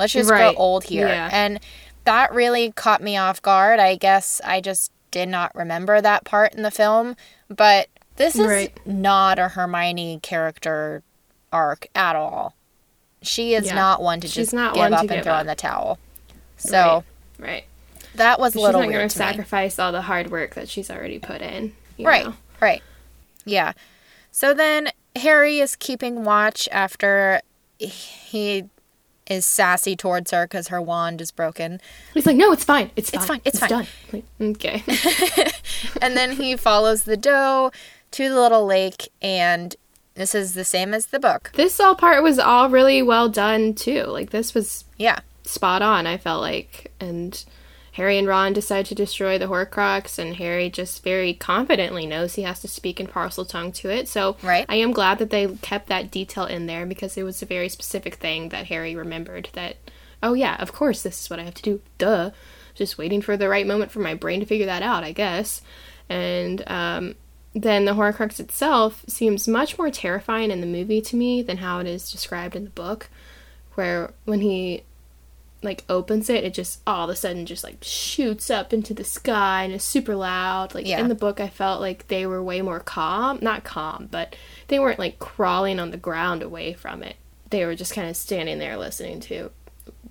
Let's 0.00 0.14
just 0.14 0.28
Right. 0.28 0.52
grow 0.52 0.60
old 0.60 0.82
here. 0.82 1.06
Yeah. 1.06 1.28
And 1.32 1.60
that 2.04 2.32
really 2.34 2.72
caught 2.72 3.00
me 3.00 3.16
off 3.16 3.40
guard. 3.40 3.78
I 3.78 3.94
guess 3.94 4.40
I 4.44 4.60
just 4.60 4.90
did 5.12 5.28
not 5.28 5.54
remember 5.54 6.00
that 6.00 6.24
part 6.24 6.52
in 6.52 6.62
the 6.62 6.72
film, 6.72 7.14
but 7.48 7.86
this 8.16 8.34
is 8.34 8.48
Right. 8.48 8.76
not 8.84 9.38
a 9.38 9.46
Hermione 9.50 10.18
character 10.24 11.04
arc 11.52 11.86
at 11.94 12.16
all. 12.16 12.56
She 13.22 13.54
is 13.54 13.66
Yeah. 13.66 13.76
not 13.76 14.02
one 14.02 14.20
to 14.20 14.28
just 14.28 14.50
give 14.50 14.60
up 14.60 14.76
and 15.08 15.22
throw 15.22 15.34
up. 15.34 15.40
in 15.42 15.46
the 15.46 15.54
towel. 15.54 16.00
So 16.56 17.04
Right. 17.38 17.64
That 18.20 18.38
was 18.38 18.54
a 18.54 18.58
She's 18.58 18.62
little 18.62 18.80
not 18.82 18.90
going 18.90 19.08
to 19.08 19.14
to 19.14 19.18
me. 19.18 19.26
sacrifice 19.26 19.78
all 19.78 19.92
the 19.92 20.02
hard 20.02 20.30
work 20.30 20.54
that 20.54 20.68
she's 20.68 20.90
already 20.90 21.18
put 21.18 21.42
in. 21.42 21.74
Right, 21.98 22.24
know? 22.26 22.34
right. 22.60 22.82
Yeah. 23.44 23.72
So 24.30 24.54
then 24.54 24.88
Harry 25.16 25.58
is 25.58 25.76
keeping 25.76 26.24
watch 26.24 26.68
after 26.72 27.40
he 27.78 28.64
is 29.26 29.44
sassy 29.44 29.94
towards 29.96 30.30
her 30.32 30.44
because 30.46 30.68
her 30.68 30.80
wand 30.82 31.20
is 31.20 31.30
broken. 31.30 31.80
He's 32.14 32.26
like, 32.26 32.36
no, 32.36 32.52
it's 32.52 32.64
fine. 32.64 32.90
It's 32.96 33.10
fine. 33.10 33.26
fine, 33.26 33.40
it's 33.44 33.58
fine." 33.58 33.68
done. 33.68 33.86
Okay. 34.40 34.82
and 36.02 36.16
then 36.16 36.32
he 36.32 36.56
follows 36.56 37.04
the 37.04 37.16
doe 37.16 37.70
to 38.12 38.28
the 38.28 38.34
little 38.40 38.66
lake, 38.66 39.08
and 39.22 39.76
this 40.14 40.34
is 40.34 40.54
the 40.54 40.64
same 40.64 40.92
as 40.92 41.06
the 41.06 41.20
book. 41.20 41.52
this 41.54 41.78
all 41.78 41.94
part 41.94 42.22
was 42.22 42.38
all 42.38 42.68
really 42.68 43.02
well 43.02 43.28
done 43.28 43.72
too. 43.74 44.04
Like 44.04 44.30
this 44.30 44.52
was 44.54 44.84
Yeah. 44.98 45.20
spot 45.44 45.80
on. 45.82 46.06
I 46.06 46.16
felt 46.16 46.40
like, 46.42 46.90
and 47.00 47.42
Harry 47.92 48.18
and 48.18 48.28
Ron 48.28 48.52
decide 48.52 48.86
to 48.86 48.94
destroy 48.94 49.38
the 49.38 49.46
Horcrux, 49.46 50.18
and 50.18 50.36
Harry 50.36 50.70
just 50.70 51.02
very 51.02 51.34
confidently 51.34 52.06
knows 52.06 52.34
he 52.34 52.42
has 52.42 52.60
to 52.60 52.68
speak 52.68 53.00
in 53.00 53.06
Parseltongue 53.06 53.74
to 53.74 53.90
it. 53.90 54.08
So 54.08 54.36
Right. 54.42 54.64
I 54.68 54.76
am 54.76 54.92
glad 54.92 55.18
that 55.18 55.30
they 55.30 55.48
kept 55.56 55.88
that 55.88 56.10
detail 56.10 56.44
in 56.44 56.66
there 56.66 56.86
because 56.86 57.16
it 57.16 57.24
was 57.24 57.42
a 57.42 57.46
very 57.46 57.68
specific 57.68 58.16
thing 58.16 58.50
that 58.50 58.66
Harry 58.66 58.94
remembered. 58.94 59.48
That 59.54 59.76
oh 60.22 60.34
yeah, 60.34 60.56
of 60.60 60.72
course 60.72 61.02
this 61.02 61.20
is 61.20 61.30
what 61.30 61.40
I 61.40 61.44
have 61.44 61.54
to 61.54 61.62
do. 61.62 61.80
Duh. 61.98 62.30
Just 62.74 62.98
waiting 62.98 63.20
for 63.20 63.36
the 63.36 63.48
right 63.48 63.66
moment 63.66 63.90
for 63.90 63.98
my 63.98 64.14
brain 64.14 64.40
to 64.40 64.46
figure 64.46 64.66
that 64.66 64.82
out, 64.82 65.02
I 65.04 65.12
guess. 65.12 65.60
And 66.08 66.62
um, 66.70 67.14
then 67.52 67.84
the 67.84 67.94
Horcrux 67.94 68.38
itself 68.38 69.04
seems 69.08 69.48
much 69.48 69.76
more 69.76 69.90
terrifying 69.90 70.50
in 70.50 70.60
the 70.60 70.66
movie 70.66 71.00
to 71.02 71.16
me 71.16 71.42
than 71.42 71.58
how 71.58 71.80
it 71.80 71.86
is 71.86 72.10
described 72.10 72.54
in 72.54 72.64
the 72.64 72.70
book. 72.70 73.08
Where 73.74 74.12
when 74.24 74.40
he 74.40 74.84
like 75.62 75.84
opens 75.88 76.30
it, 76.30 76.42
it 76.44 76.54
just 76.54 76.80
all 76.86 77.04
of 77.04 77.10
a 77.10 77.16
sudden 77.16 77.44
just 77.46 77.62
like 77.64 77.76
shoots 77.82 78.50
up 78.50 78.72
into 78.72 78.94
the 78.94 79.04
sky 79.04 79.64
and 79.64 79.72
is 79.74 79.82
super 79.84 80.16
loud. 80.16 80.74
Like 80.74 80.86
Yeah. 80.86 81.00
in 81.00 81.08
the 81.08 81.14
book, 81.14 81.38
I 81.40 81.48
felt 81.48 81.80
like 81.80 82.08
they 82.08 82.26
were 82.26 82.42
way 82.42 82.62
more 82.62 82.80
calm, 82.80 83.38
not 83.42 83.62
calm, 83.64 84.08
but 84.10 84.34
they 84.68 84.78
weren't 84.78 84.98
like 84.98 85.18
crawling 85.18 85.78
on 85.78 85.90
the 85.90 85.96
ground 85.98 86.42
away 86.42 86.72
from 86.72 87.02
it. 87.02 87.16
They 87.50 87.64
were 87.66 87.74
just 87.74 87.92
kind 87.94 88.08
of 88.08 88.16
standing 88.16 88.58
there 88.58 88.76
listening 88.78 89.20
to 89.20 89.50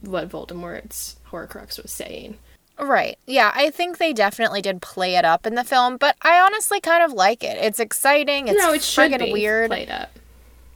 what 0.02 0.30
Voldemort's 0.30 1.16
Horcrux 1.32 1.82
was 1.82 1.92
saying. 1.92 2.38
Right. 2.78 3.18
Yeah, 3.26 3.52
I 3.56 3.72
think 3.72 3.98
they 3.98 4.14
definitely 4.14 4.62
did 4.62 4.82
play 4.82 5.16
it 5.16 5.26
up 5.26 5.46
in 5.46 5.56
the 5.56 5.64
film, 5.66 5.98
but 5.98 6.16
I 6.22 6.40
honestly 6.40 6.80
kind 6.80 7.04
of 7.04 7.12
like 7.12 7.44
it. 7.44 7.58
It's 7.58 7.80
exciting. 7.80 8.48
It's 8.48 8.58
no, 8.58 8.72
it 8.72 8.82
friggin' 8.82 9.32
weird. 9.34 9.70
played 9.70 9.90
up. 9.90 10.12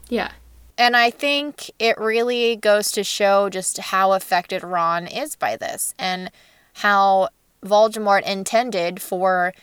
Yeah, 0.09 0.31
And 0.77 0.97
I 0.97 1.11
think 1.11 1.69
it 1.77 1.97
really 1.97 2.55
goes 2.55 2.91
to 2.93 3.03
show 3.03 3.49
just 3.49 3.77
how 3.77 4.13
affected 4.13 4.63
Ron 4.63 5.07
is 5.07 5.35
by 5.35 5.55
this 5.55 5.93
and 5.99 6.31
how 6.73 7.29
Voldemort 7.63 8.23
intended 8.23 9.01
for, 9.01 9.53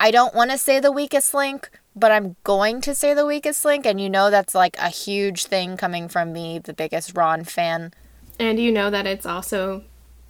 I 0.00 0.10
don't 0.10 0.34
want 0.34 0.50
to 0.50 0.58
say 0.58 0.80
the 0.80 0.92
weakest 0.92 1.34
link, 1.34 1.70
but 1.94 2.10
I'm 2.10 2.36
going 2.44 2.80
to 2.82 2.94
say 2.94 3.14
the 3.14 3.26
weakest 3.26 3.64
link, 3.64 3.86
and 3.86 4.00
you 4.00 4.10
know 4.10 4.30
that's 4.30 4.54
like 4.54 4.76
a 4.78 4.88
huge 4.88 5.46
thing 5.46 5.76
coming 5.76 6.08
from 6.08 6.32
me, 6.32 6.58
the 6.58 6.74
biggest 6.74 7.16
Ron 7.16 7.44
fan. 7.44 7.92
And 8.38 8.58
you 8.60 8.70
know 8.70 8.90
that 8.90 9.06
it's 9.06 9.26
also 9.26 9.84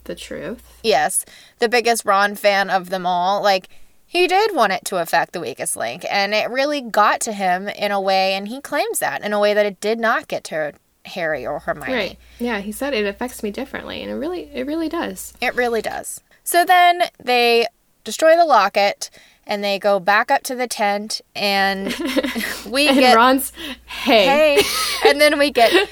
the 0.05 0.15
truth. 0.15 0.81
Yes, 0.83 1.25
the 1.59 1.69
biggest 1.69 2.05
Ron 2.05 2.35
fan 2.35 2.71
of 2.71 2.91
them 2.91 3.05
all. 3.05 3.43
Like, 3.43 3.69
he 4.09 4.27
did 4.27 4.57
want 4.57 4.73
it 4.73 4.87
to 4.87 4.97
affect 4.97 5.33
the 5.33 5.41
weakest 5.41 5.77
link, 5.77 6.05
and 6.11 6.33
it 6.33 6.49
really 6.49 6.81
got 6.81 7.21
to 7.21 7.33
him 7.33 7.69
in 7.69 7.93
a 7.93 8.01
way, 8.01 8.33
and 8.33 8.49
he 8.49 8.63
claims 8.63 9.01
that 9.01 9.23
in 9.23 9.35
a 9.35 9.39
way 9.39 9.53
that 9.53 9.67
it 9.67 9.81
did 9.81 10.01
not 10.01 10.29
get 10.29 10.45
to 10.45 10.73
Harry 11.05 11.47
or 11.47 11.59
Hermione. 11.59 11.93
Right. 11.93 12.19
Yeah, 12.39 12.61
he 12.61 12.73
said 12.73 12.95
it 12.95 13.07
affects 13.07 13.43
me 13.43 13.51
differently, 13.51 14.01
and 14.03 14.11
it 14.11 14.15
really 14.15 14.51
it 14.55 14.67
really 14.67 14.89
does. 14.89 15.35
It 15.43 15.55
really 15.55 15.83
does. 15.83 16.23
So 16.43 16.65
then 16.65 17.03
they 17.23 17.67
destroy 18.03 18.35
the 18.35 18.47
locket 18.47 19.11
and 19.49 19.65
they 19.65 19.79
go 19.81 19.99
back 19.99 20.31
up 20.31 20.45
to 20.45 20.55
the 20.55 20.69
tent 20.69 21.21
and 21.35 21.87
we 22.71 22.87
And 22.89 22.99
get 22.99 23.17
Ron's 23.17 23.53
hey. 23.87 24.61
hey 24.61 25.09
and 25.09 25.21
then 25.21 25.39
we 25.39 25.51
get 25.51 25.73
you 25.73 25.87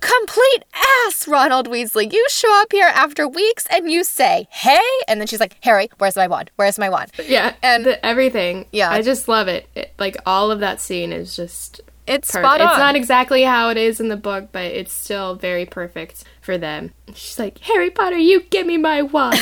complete 0.00 0.64
ass 1.06 1.26
Ronald 1.26 1.68
Weasley. 1.68 2.12
You 2.12 2.24
show 2.28 2.60
up 2.62 2.70
here 2.70 2.86
after 2.94 3.26
weeks 3.26 3.66
and 3.70 3.90
you 3.90 4.04
say, 4.04 4.46
"Hey." 4.50 4.78
And 5.08 5.20
then 5.20 5.26
she's 5.26 5.40
like, 5.40 5.56
"Harry, 5.64 5.88
where's 5.98 6.14
my 6.16 6.28
wand? 6.28 6.50
Where's 6.56 6.78
my 6.78 6.88
wand?" 6.88 7.10
Yeah, 7.26 7.54
And- 7.62 7.86
and 7.86 7.98
everything. 8.02 8.66
Yeah. 8.72 8.90
I 8.90 9.02
just 9.02 9.26
love 9.28 9.48
it. 9.48 9.68
it. 9.74 9.92
Like 9.98 10.16
all 10.26 10.50
of 10.50 10.60
that 10.60 10.80
scene 10.80 11.12
is 11.12 11.34
just 11.36 11.80
It's 12.06 12.30
perfect. 12.30 12.44
spot 12.46 12.60
on. 12.60 12.68
It's 12.70 12.78
not 12.78 12.96
exactly 12.96 13.42
how 13.44 13.70
it 13.70 13.76
is 13.76 14.00
in 14.00 14.08
the 14.08 14.16
book, 14.16 14.48
but 14.52 14.64
it's 14.64 14.92
still 14.92 15.34
very 15.34 15.64
perfect 15.66 16.24
for 16.40 16.58
them. 16.58 16.92
She's 17.14 17.38
like, 17.38 17.58
Harry 17.60 17.90
Potter, 17.90 18.18
you 18.18 18.40
give 18.50 18.66
me 18.66 18.76
my 18.78 19.02
wand. 19.02 19.40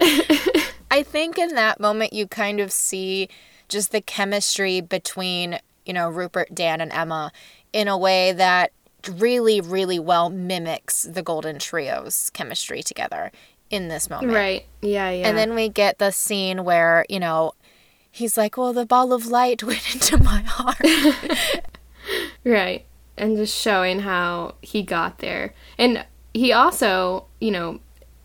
I 0.90 1.02
think 1.02 1.38
in 1.38 1.54
that 1.54 1.80
moment 1.80 2.12
you 2.12 2.26
kind 2.26 2.60
of 2.60 2.72
see 2.72 3.28
just 3.68 3.92
the 3.92 4.00
chemistry 4.00 4.80
between, 4.80 5.58
you 5.86 5.92
know, 5.92 6.08
Rupert, 6.08 6.54
Dan, 6.54 6.80
and 6.80 6.92
Emma 6.92 7.32
in 7.72 7.88
a 7.88 7.96
way 7.96 8.32
that 8.32 8.72
really, 9.08 9.60
really 9.60 9.98
well 9.98 10.28
mimics 10.28 11.04
the 11.04 11.22
Golden 11.22 11.58
Trio's 11.58 12.30
chemistry 12.30 12.82
together 12.82 13.30
in 13.70 13.88
this 13.88 14.10
moment. 14.10 14.32
right. 14.32 14.66
Yeah, 14.82 15.10
yeah. 15.10 15.28
And 15.28 15.38
then 15.38 15.54
we 15.54 15.68
get 15.68 15.98
the 15.98 16.10
scene 16.10 16.64
where, 16.64 17.06
you 17.08 17.20
know, 17.20 17.52
he's 18.10 18.36
like, 18.36 18.56
well, 18.56 18.72
the 18.72 18.84
ball 18.84 19.12
of 19.12 19.26
light 19.26 19.62
went 19.62 19.94
into 19.94 20.18
my 20.18 20.42
heart. 20.42 21.64
Right. 22.44 22.86
And 23.16 23.36
just 23.36 23.56
showing 23.56 24.00
how 24.00 24.54
he 24.62 24.82
got 24.82 25.18
there. 25.18 25.54
And 25.78 26.06
he 26.32 26.52
also, 26.52 27.26
you 27.40 27.50
know, 27.50 27.80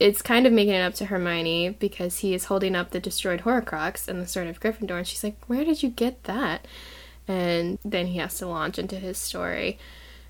it's 0.05 0.21
kind 0.21 0.45
of 0.45 0.53
making 0.53 0.75
it 0.75 0.81
up 0.81 0.93
to 0.93 1.05
Hermione 1.05 1.69
because 1.69 2.19
he 2.19 2.35
is 2.35 2.45
holding 2.45 2.75
up 2.75 2.91
the 2.91 2.99
destroyed 2.99 3.41
Horcrux 3.41 4.07
and 4.07 4.21
the 4.21 4.27
Sword 4.27 4.47
of 4.47 4.59
Gryffindor. 4.59 4.99
And 4.99 5.07
she's 5.07 5.23
like, 5.23 5.35
Where 5.47 5.65
did 5.65 5.81
you 5.81 5.89
get 5.89 6.25
that? 6.25 6.67
And 7.27 7.79
then 7.83 8.05
he 8.07 8.19
has 8.19 8.37
to 8.37 8.47
launch 8.47 8.77
into 8.77 8.97
his 8.97 9.17
story. 9.17 9.79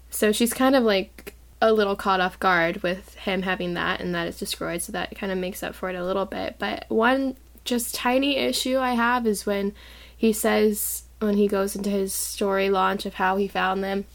So 0.10 0.32
she's 0.32 0.54
kind 0.54 0.78
of 0.78 0.84
like 0.86 1.36
a 1.62 1.74
little 1.74 1.98
caught 1.98 2.22
off 2.22 2.40
guard 2.40 2.84
with 2.84 3.16
him 3.16 3.42
having 3.42 3.74
that 3.74 4.00
and 4.00 4.16
that 4.16 4.30
it's 4.30 4.40
destroyed. 4.40 4.82
So 4.82 4.94
that 4.94 5.14
kind 5.18 5.32
of 5.32 5.38
makes 5.38 5.62
up 5.62 5.76
for 5.76 5.90
it 5.90 5.96
a 5.96 6.06
little 6.06 6.26
bit. 6.26 6.56
But 6.58 6.86
one 6.88 7.36
just 7.66 7.94
tiny 7.94 8.38
issue 8.38 8.78
I 8.78 8.94
have 8.94 9.28
is 9.28 9.46
when 9.46 9.74
he 10.16 10.32
says, 10.32 11.04
when 11.20 11.36
he 11.36 11.50
goes 11.50 11.76
into 11.76 11.90
his 11.90 12.14
story 12.14 12.70
launch 12.70 13.06
of 13.06 13.16
how 13.16 13.36
he 13.36 13.50
found 13.50 13.84
them, 13.84 14.06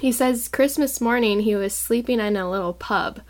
he 0.00 0.12
says 0.12 0.46
Christmas 0.46 1.00
morning 1.00 1.40
he 1.40 1.56
was 1.56 1.74
sleeping 1.74 2.20
in 2.20 2.36
a 2.36 2.48
little 2.48 2.72
pub. 2.72 3.20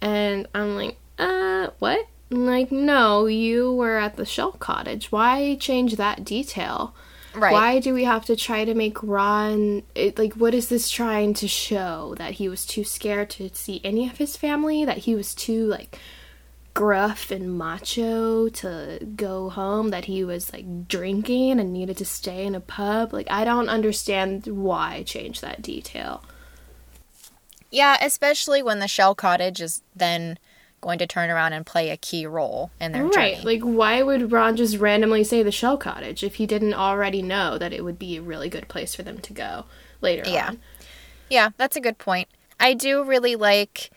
And 0.00 0.46
I'm 0.54 0.76
like, 0.76 0.98
uh, 1.18 1.68
what? 1.78 2.06
I'm 2.30 2.46
like, 2.46 2.72
no, 2.72 3.26
you 3.26 3.72
were 3.72 3.98
at 3.98 4.16
the 4.16 4.24
Shell 4.24 4.52
Cottage. 4.52 5.12
Why 5.12 5.56
change 5.56 5.96
that 5.96 6.24
detail? 6.24 6.94
Right. 7.36 7.52
Why 7.52 7.80
do 7.80 7.92
we 7.92 8.04
have 8.04 8.24
to 8.26 8.36
try 8.36 8.64
to 8.64 8.74
make 8.74 9.02
Ron 9.02 9.82
it, 9.94 10.18
like 10.18 10.32
what 10.34 10.54
is 10.54 10.68
this 10.68 10.88
trying 10.88 11.34
to 11.34 11.46
show 11.46 12.14
that 12.16 12.34
he 12.34 12.48
was 12.48 12.64
too 12.64 12.82
scared 12.82 13.28
to 13.30 13.50
see 13.54 13.80
any 13.84 14.08
of 14.08 14.16
his 14.16 14.36
family 14.36 14.86
that 14.86 14.98
he 14.98 15.14
was 15.14 15.34
too 15.34 15.66
like 15.66 15.98
gruff 16.72 17.30
and 17.30 17.56
macho 17.56 18.48
to 18.48 18.98
go 19.16 19.50
home 19.50 19.90
that 19.90 20.06
he 20.06 20.24
was 20.24 20.52
like 20.52 20.88
drinking 20.88 21.60
and 21.60 21.72
needed 21.72 21.96
to 21.98 22.04
stay 22.04 22.44
in 22.44 22.54
a 22.54 22.60
pub 22.60 23.12
like 23.12 23.26
I 23.30 23.44
don't 23.44 23.68
understand 23.68 24.46
why 24.46 25.02
change 25.02 25.42
that 25.42 25.60
detail. 25.60 26.24
Yeah, 27.70 27.96
especially 28.00 28.62
when 28.62 28.78
the 28.78 28.88
shell 28.88 29.14
cottage 29.14 29.60
is 29.60 29.82
then 29.94 30.38
going 30.80 30.98
to 30.98 31.06
turn 31.06 31.30
around 31.30 31.52
and 31.52 31.64
play 31.66 31.90
a 31.90 31.96
key 31.96 32.26
role 32.26 32.70
in 32.80 32.92
their 32.92 33.04
Right. 33.04 33.36
journey. 33.38 33.58
Like 33.58 33.62
why 33.62 34.02
would 34.02 34.30
Ron 34.30 34.56
just 34.56 34.76
randomly 34.78 35.24
say 35.24 35.42
the 35.42 35.50
Shell 35.50 35.78
Cottage 35.78 36.22
if 36.22 36.36
he 36.36 36.46
didn't 36.46 36.74
already 36.74 37.22
know 37.22 37.58
that 37.58 37.72
it 37.72 37.82
would 37.82 37.98
be 37.98 38.16
a 38.16 38.22
really 38.22 38.48
good 38.48 38.68
place 38.68 38.94
for 38.94 39.02
them 39.02 39.18
to 39.18 39.32
go 39.32 39.64
later 40.00 40.22
Yeah. 40.26 40.48
on? 40.48 40.60
Yeah, 41.28 41.48
that's 41.56 41.76
a 41.76 41.80
good 41.80 41.98
point. 41.98 42.28
I 42.60 42.74
do 42.74 43.02
really 43.02 43.34
like 43.36 43.90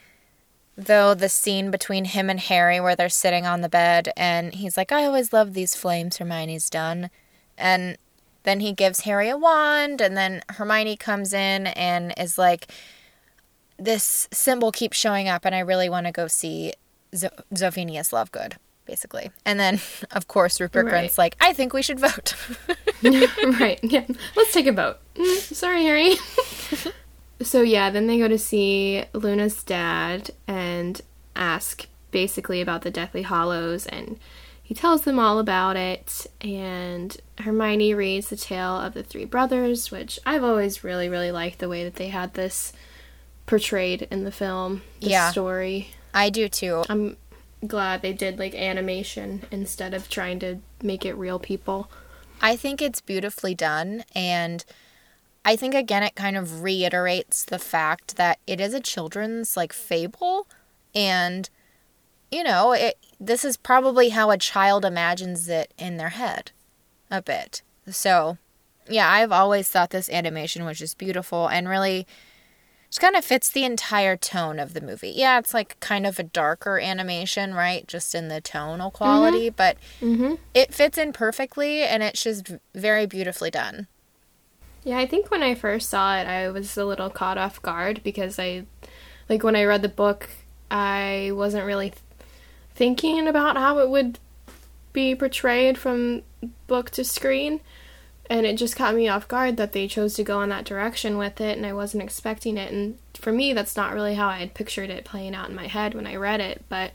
though 0.75 1.13
the 1.13 1.27
scene 1.29 1.69
between 1.69 2.05
him 2.05 2.29
and 2.29 2.39
Harry 2.39 2.79
where 2.79 2.95
they're 2.95 3.09
sitting 3.09 3.45
on 3.45 3.59
the 3.61 3.69
bed 3.69 4.11
and 4.15 4.55
he's 4.55 4.77
like, 4.77 4.91
I 4.93 5.03
always 5.05 5.33
love 5.33 5.53
these 5.53 5.75
flames 5.75 6.17
Hermione's 6.17 6.69
done. 6.69 7.09
And 7.57 7.97
then 8.43 8.61
he 8.61 8.71
gives 8.71 9.01
Harry 9.01 9.27
a 9.29 9.37
wand 9.37 9.99
and 9.99 10.15
then 10.15 10.41
Hermione 10.51 10.95
comes 10.95 11.33
in 11.33 11.67
and 11.67 12.13
is 12.17 12.37
like, 12.37 12.67
This 13.79 14.27
symbol 14.31 14.71
keeps 14.71 14.97
showing 14.97 15.27
up 15.27 15.45
and 15.45 15.55
I 15.55 15.59
really 15.59 15.89
want 15.89 16.05
to 16.05 16.11
go 16.11 16.27
see 16.27 16.73
Zo- 17.15 17.29
Zofinius 17.53 18.11
Lovegood, 18.11 18.53
basically. 18.85 19.31
And 19.45 19.59
then 19.59 19.79
of 20.11 20.27
course 20.27 20.59
Rupert 20.59 20.85
Right. 20.85 20.91
Grint's 20.91 21.17
like, 21.17 21.35
I 21.39 21.53
think 21.53 21.73
we 21.73 21.81
should 21.81 21.99
vote. 21.99 22.33
right. 23.03 23.79
Yeah. 23.83 24.05
Let's 24.35 24.53
take 24.53 24.67
a 24.67 24.71
vote. 24.71 24.97
Mm, 25.15 25.37
sorry, 25.55 25.83
Harry. 25.83 26.15
so 27.41 27.61
yeah, 27.61 27.89
then 27.89 28.07
they 28.07 28.19
go 28.19 28.27
to 28.27 28.37
see 28.37 29.05
Luna's 29.13 29.63
dad 29.63 30.31
and 30.47 31.01
ask 31.35 31.87
basically 32.11 32.59
about 32.59 32.81
the 32.81 32.91
Deathly 32.91 33.21
Hallows 33.21 33.85
and 33.85 34.19
he 34.61 34.75
tells 34.75 35.01
them 35.01 35.17
all 35.17 35.39
about 35.39 35.77
it 35.77 36.27
and 36.41 37.17
Hermione 37.39 37.93
reads 37.93 38.29
the 38.29 38.35
tale 38.35 38.75
of 38.79 38.93
the 38.93 39.03
three 39.03 39.25
brothers, 39.25 39.89
which 39.89 40.19
I've 40.25 40.43
always 40.43 40.83
really 40.83 41.09
really 41.09 41.31
liked 41.31 41.59
the 41.59 41.69
way 41.69 41.83
that 41.83 41.95
they 41.95 42.09
had 42.09 42.33
this 42.33 42.73
portrayed 43.49 44.07
in 44.11 44.25
the 44.25 44.31
film, 44.31 44.83
the 45.01 45.09
Yeah. 45.09 45.31
story. 45.31 45.89
I 46.13 46.29
do 46.29 46.47
too. 46.47 46.83
I'm 46.87 47.17
glad 47.65 48.03
they 48.03 48.13
did 48.13 48.37
like 48.37 48.53
animation 48.53 49.41
instead 49.49 49.95
of 49.95 50.07
trying 50.07 50.37
to 50.39 50.59
make 50.83 51.03
it 51.03 51.13
real 51.15 51.39
people. 51.39 51.89
I 52.41 52.55
think 52.55 52.79
it's 52.79 53.01
beautifully 53.01 53.55
done 53.55 54.03
and 54.13 54.63
I 55.43 55.55
think 55.55 55.73
again 55.73 56.03
it 56.03 56.13
kind 56.13 56.37
of 56.37 56.61
reiterates 56.61 57.43
the 57.43 57.57
fact 57.57 58.17
that 58.17 58.37
it 58.45 58.61
is 58.61 58.75
a 58.75 58.79
children's 58.79 59.57
like 59.57 59.73
fable 59.73 60.47
and 60.93 61.49
you 62.31 62.43
know, 62.43 62.73
it 62.73 62.99
this 63.19 63.43
is 63.43 63.57
probably 63.57 64.09
how 64.09 64.29
a 64.29 64.37
child 64.37 64.85
imagines 64.85 65.49
it 65.49 65.73
in 65.79 65.97
their 65.97 66.09
head 66.09 66.51
a 67.09 67.23
bit. 67.23 67.63
So, 67.89 68.37
yeah, 68.87 69.11
I've 69.11 69.31
always 69.31 69.67
thought 69.69 69.89
this 69.89 70.07
animation 70.09 70.65
was 70.65 70.77
just 70.77 70.99
beautiful 70.99 71.47
and 71.47 71.67
really 71.67 72.05
just 72.89 73.01
kind 73.01 73.15
of 73.15 73.23
fits 73.23 73.49
the 73.49 73.65
entire 73.65 74.17
tone 74.17 74.59
of 74.59 74.73
the 74.73 74.81
movie. 74.81 75.13
Yeah, 75.15 75.37
it's 75.37 75.53
like 75.53 75.79
kind 75.79 76.07
of 76.07 76.17
a 76.17 76.23
darker 76.23 76.79
animation, 76.79 77.53
right? 77.53 77.87
Just 77.87 78.15
in 78.15 78.29
the 78.29 78.41
tonal 78.41 78.89
mm-hmm. 78.89 78.97
quality, 78.97 79.49
but 79.49 79.77
mm-hmm. 80.01 80.35
it 80.53 80.73
fits 80.73 80.97
in 80.97 81.13
perfectly 81.13 81.83
and 81.83 82.01
it's 82.01 82.23
just 82.23 82.51
very 82.73 83.05
beautifully 83.05 83.51
done. 83.51 83.87
Yeah, 84.83 84.97
I 84.97 85.05
think 85.05 85.29
when 85.29 85.43
I 85.43 85.55
first 85.55 85.89
saw 85.89 86.17
it, 86.17 86.25
I 86.25 86.49
was 86.49 86.77
a 86.77 86.85
little 86.85 87.09
caught 87.09 87.37
off 87.37 87.61
guard 87.61 88.01
because 88.03 88.39
I, 88.39 88.65
like, 89.27 89.43
when 89.43 89.55
I 89.55 89.65
read 89.65 89.81
the 89.81 89.89
book, 89.89 90.29
I 90.71 91.31
wasn't 91.33 91.65
really 91.65 91.89
th- 91.89 92.01
thinking 92.73 93.27
about 93.27 93.57
how 93.57 93.79
it 93.79 93.89
would 93.89 94.19
be 94.93 95.13
portrayed 95.15 95.77
from 95.77 96.23
book 96.65 96.89
to 96.91 97.03
screen. 97.03 97.59
And 98.29 98.45
it 98.45 98.57
just 98.57 98.75
caught 98.75 98.93
me 98.93 99.07
off 99.07 99.27
guard 99.27 99.57
that 99.57 99.71
they 99.73 99.87
chose 99.87 100.13
to 100.15 100.23
go 100.23 100.41
in 100.41 100.49
that 100.49 100.65
direction 100.65 101.17
with 101.17 101.41
it, 101.41 101.57
and 101.57 101.65
I 101.65 101.73
wasn't 101.73 102.03
expecting 102.03 102.57
it. 102.57 102.71
And 102.71 102.99
for 103.15 103.31
me, 103.31 103.53
that's 103.53 103.75
not 103.75 103.93
really 103.93 104.13
how 104.15 104.27
I 104.27 104.37
had 104.37 104.53
pictured 104.53 104.91
it 104.91 105.03
playing 105.03 105.33
out 105.33 105.49
in 105.49 105.55
my 105.55 105.65
head 105.65 105.95
when 105.95 106.05
I 106.05 106.15
read 106.15 106.39
it. 106.39 106.63
But 106.69 106.91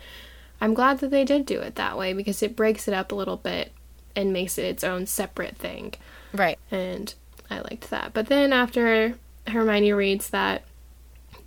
I'm 0.60 0.74
glad 0.74 0.98
that 1.00 1.10
they 1.10 1.24
did 1.24 1.44
do 1.44 1.60
it 1.60 1.74
that 1.74 1.98
way 1.98 2.12
because 2.12 2.40
it 2.42 2.54
breaks 2.54 2.86
it 2.86 2.94
up 2.94 3.10
a 3.10 3.16
little 3.16 3.36
bit 3.36 3.72
and 4.14 4.32
makes 4.32 4.58
it 4.58 4.64
its 4.64 4.84
own 4.84 5.06
separate 5.06 5.56
thing 5.56 5.92
Right. 6.32 6.56
and 6.70 7.12
I 7.50 7.58
liked 7.58 7.90
that. 7.90 8.12
But 8.14 8.26
then 8.26 8.52
after 8.52 9.14
Hermione 9.48 9.92
reads 9.92 10.30
that, 10.30 10.62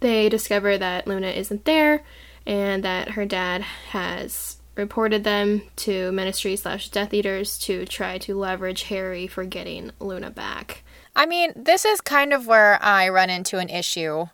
they 0.01 0.27
discover 0.27 0.77
that 0.77 1.07
Luna 1.07 1.29
isn't 1.29 1.63
there 1.63 2.03
and 2.45 2.83
that 2.83 3.11
her 3.11 3.25
dad 3.25 3.61
has 3.61 4.56
reported 4.77 5.23
them 5.23 5.63
to 5.77 6.11
Ministry 6.11 6.55
slash 6.55 6.89
Death 6.89 7.13
Eaters 7.13 7.57
to 7.59 7.85
try 7.85 8.17
to 8.19 8.37
leverage 8.37 8.83
Harry 8.83 9.27
for 9.27 9.43
getting 9.43 9.91
Luna 9.99 10.29
back. 10.29 10.83
I 11.15 11.25
mean, 11.25 11.51
this 11.55 11.83
is 11.83 11.99
kind 11.99 12.31
of 12.31 12.45
where 12.45 12.81
I 12.81 13.09
run 13.09 13.29
into 13.29 13.57
an 13.57 13.69
issue. 13.69 14.27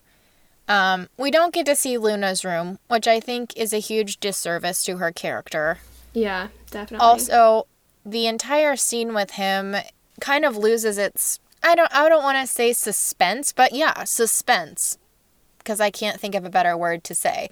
Um, 0.68 1.10
we 1.18 1.32
don't 1.32 1.54
get 1.54 1.66
to 1.68 1.76
see 1.76 1.98
Luna's 1.98 2.46
room, 2.46 2.78
which 2.88 3.08
I 3.08 3.20
think 3.20 3.56
is 3.58 3.74
a 3.74 3.80
huge 3.80 4.20
disservice 4.20 4.84
to 4.84 4.98
her 4.98 5.12
character. 5.12 5.80
Yeah, 6.14 6.50
definitely. 6.70 7.06
Also, 7.06 7.68
the 8.06 8.28
entire 8.28 8.76
scene 8.76 9.14
with 9.14 9.32
him 9.32 9.76
kind 10.20 10.46
of 10.46 10.58
loses 10.58 10.98
its 10.98 11.40
I 11.64 11.76
don't 11.76 11.94
I 11.94 12.10
don't 12.10 12.24
want 12.24 12.38
to 12.38 12.54
say 12.54 12.74
suspense, 12.74 13.54
but 13.54 13.74
yeah, 13.74 14.04
suspense. 14.04 14.98
Because 15.58 15.80
I 15.80 15.90
can't 15.90 16.20
think 16.20 16.36
of 16.36 16.44
a 16.44 16.50
better 16.50 16.76
word 16.76 17.06
to 17.06 17.16
say. 17.16 17.50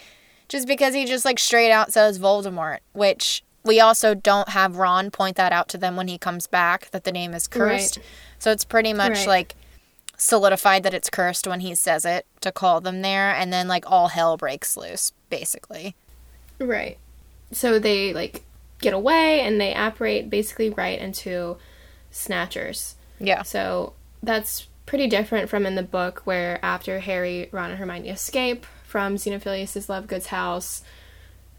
Just 0.52 0.68
because 0.68 0.94
he 0.94 1.06
just 1.06 1.24
like 1.24 1.40
straight 1.40 1.72
out 1.72 1.94
says 1.94 2.20
Voldemort, 2.20 2.80
which 2.92 3.42
we 3.64 3.80
also 3.80 4.14
don't 4.14 4.50
have 4.50 4.76
Ron 4.76 5.10
point 5.10 5.38
that 5.38 5.54
out 5.54 5.70
to 5.70 5.78
them 5.78 5.96
when 5.96 6.10
he 6.10 6.18
comes 6.18 6.46
back 6.46 6.92
that 6.92 7.06
the 7.06 7.12
name 7.14 7.34
is 7.34 7.48
cursed. 7.48 7.96
Right. 7.98 8.06
So 8.40 8.52
it's 8.52 8.66
pretty 8.66 8.92
much 8.92 9.20
Right. 9.20 9.28
like 9.28 9.56
solidified 10.18 10.84
that 10.84 10.94
it's 10.94 11.10
cursed 11.10 11.48
when 11.48 11.62
he 11.62 11.74
says 11.74 12.04
it 12.04 12.26
to 12.42 12.52
call 12.52 12.82
them 12.82 13.02
there 13.02 13.34
and 13.34 13.54
then 13.54 13.70
like 13.70 13.90
all 13.90 14.10
hell 14.10 14.36
breaks 14.36 14.76
loose 14.76 15.14
basically. 15.30 15.96
Right. 16.60 16.98
So 17.54 17.80
they 17.80 18.14
like 18.14 18.44
get 18.80 18.94
away 18.94 19.40
and 19.40 19.62
they 19.62 19.74
operate 19.74 20.30
basically 20.30 20.70
right 20.70 21.00
into 21.00 21.56
snatchers. 22.12 22.96
Yeah. 23.22 23.44
So 23.44 23.94
that's 24.22 24.68
pretty 24.86 25.08
different 25.08 25.50
from 25.50 25.66
in 25.66 25.76
the 25.76 25.82
book 25.84 26.24
where 26.26 26.60
after 26.62 27.00
Harry, 27.00 27.48
Ron, 27.54 27.70
and 27.70 27.80
Hermione 27.80 28.10
escape 28.10 28.66
from 28.92 29.16
Xenophilius' 29.16 29.88
Lovegood's 29.88 30.28
house, 30.28 30.84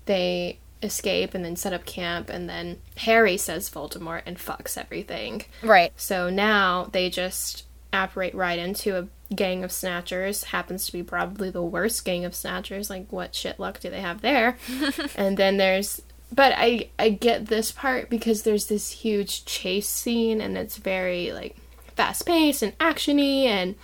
they 0.05 0.59
escape 0.83 1.33
and 1.33 1.43
then 1.43 1.57
set 1.57 1.73
up 1.73 1.87
camp 1.87 2.29
and 2.29 2.47
then 2.47 2.77
Harry 2.99 3.39
says 3.39 3.71
Voldemort 3.71 4.21
and 4.27 4.37
fucks 4.37 4.77
everything. 4.77 5.43
Right. 5.63 5.93
So 5.97 6.29
now 6.29 6.91
they 6.93 7.09
just 7.09 7.65
operate 7.91 8.35
right 8.35 8.59
into 8.59 8.99
a 8.99 9.35
gang 9.35 9.65
of 9.65 9.73
snatchers. 9.73 10.45
Happens 10.45 10.85
to 10.85 10.93
be 10.93 11.03
probably 11.03 11.49
the 11.49 11.63
worst 11.63 12.05
gang 12.05 12.27
of 12.27 12.35
snatchers. 12.35 12.91
Like, 12.91 13.11
what 13.11 13.35
shit 13.35 13.59
luck 13.59 13.81
do 13.81 13.89
they 13.89 14.03
have 14.03 14.21
there? 14.21 14.59
and 15.17 15.39
then 15.39 15.57
there's. 15.57 16.03
But 16.31 16.53
I, 16.57 16.91
I 16.99 17.11
get 17.11 17.47
this 17.47 17.73
part 17.73 18.11
because 18.11 18.43
there's 18.43 18.67
this 18.67 18.91
huge 18.91 19.47
chase 19.47 19.89
scene 19.89 20.41
and 20.43 20.59
it's 20.59 20.77
very, 20.77 21.33
like, 21.33 21.57
fast 21.97 22.27
paced 22.27 22.63
and 22.63 22.77
actiony 22.79 23.45
and 23.45 23.75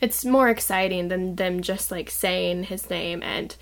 it's 0.00 0.24
more 0.24 0.48
exciting 0.48 1.08
than 1.08 1.36
them 1.36 1.60
just, 1.62 1.90
like, 1.90 2.10
saying 2.10 2.64
his 2.64 2.88
name 2.90 3.22
and 3.22 3.54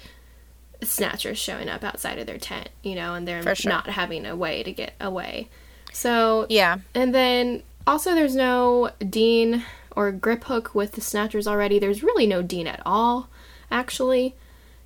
snatchers 0.82 1.38
showing 1.38 1.68
up 1.68 1.82
outside 1.82 2.18
of 2.18 2.26
their 2.26 2.38
tent, 2.38 2.68
you 2.82 2.94
know, 2.94 3.14
and 3.14 3.26
they're 3.26 3.54
sure. 3.54 3.70
not 3.70 3.88
having 3.88 4.26
a 4.26 4.36
way 4.36 4.62
to 4.62 4.72
get 4.72 4.92
away. 5.00 5.48
So 5.92 6.46
Yeah. 6.50 6.78
and 6.94 7.14
then 7.14 7.62
also 7.86 8.14
there's 8.14 8.36
no 8.36 8.90
Dean 9.08 9.64
or 9.92 10.12
Griphook 10.12 10.74
with 10.74 10.92
the 10.92 11.00
Snatchers 11.00 11.46
already. 11.46 11.78
There's 11.78 12.02
really 12.02 12.26
no 12.26 12.42
Dean 12.42 12.66
at 12.66 12.82
all, 12.84 13.30
actually, 13.70 14.34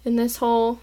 in 0.04 0.14
this 0.14 0.36
whole 0.36 0.78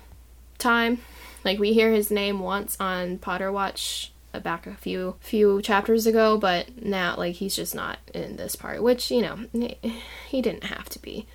time. 0.58 1.00
Like 1.46 1.60
we 1.60 1.72
hear 1.72 1.92
his 1.94 2.12
name 2.12 2.40
once 2.40 2.76
on 2.78 3.20
Potterwatch 3.20 4.10
back 4.44 4.68
a 4.68 4.76
few 4.76 5.16
few 5.20 5.62
chapters 5.62 6.06
ago, 6.06 6.38
but 6.38 6.84
now 6.84 7.16
like 7.18 7.36
he's 7.36 7.56
just 7.56 7.74
not 7.74 8.00
in 8.14 8.36
this 8.36 8.56
part, 8.56 8.84
which, 8.84 9.10
you 9.10 9.22
know, 9.22 9.40
he 10.28 10.42
didn't 10.42 10.66
have 10.66 10.90
to 10.90 11.00
be. 11.00 11.26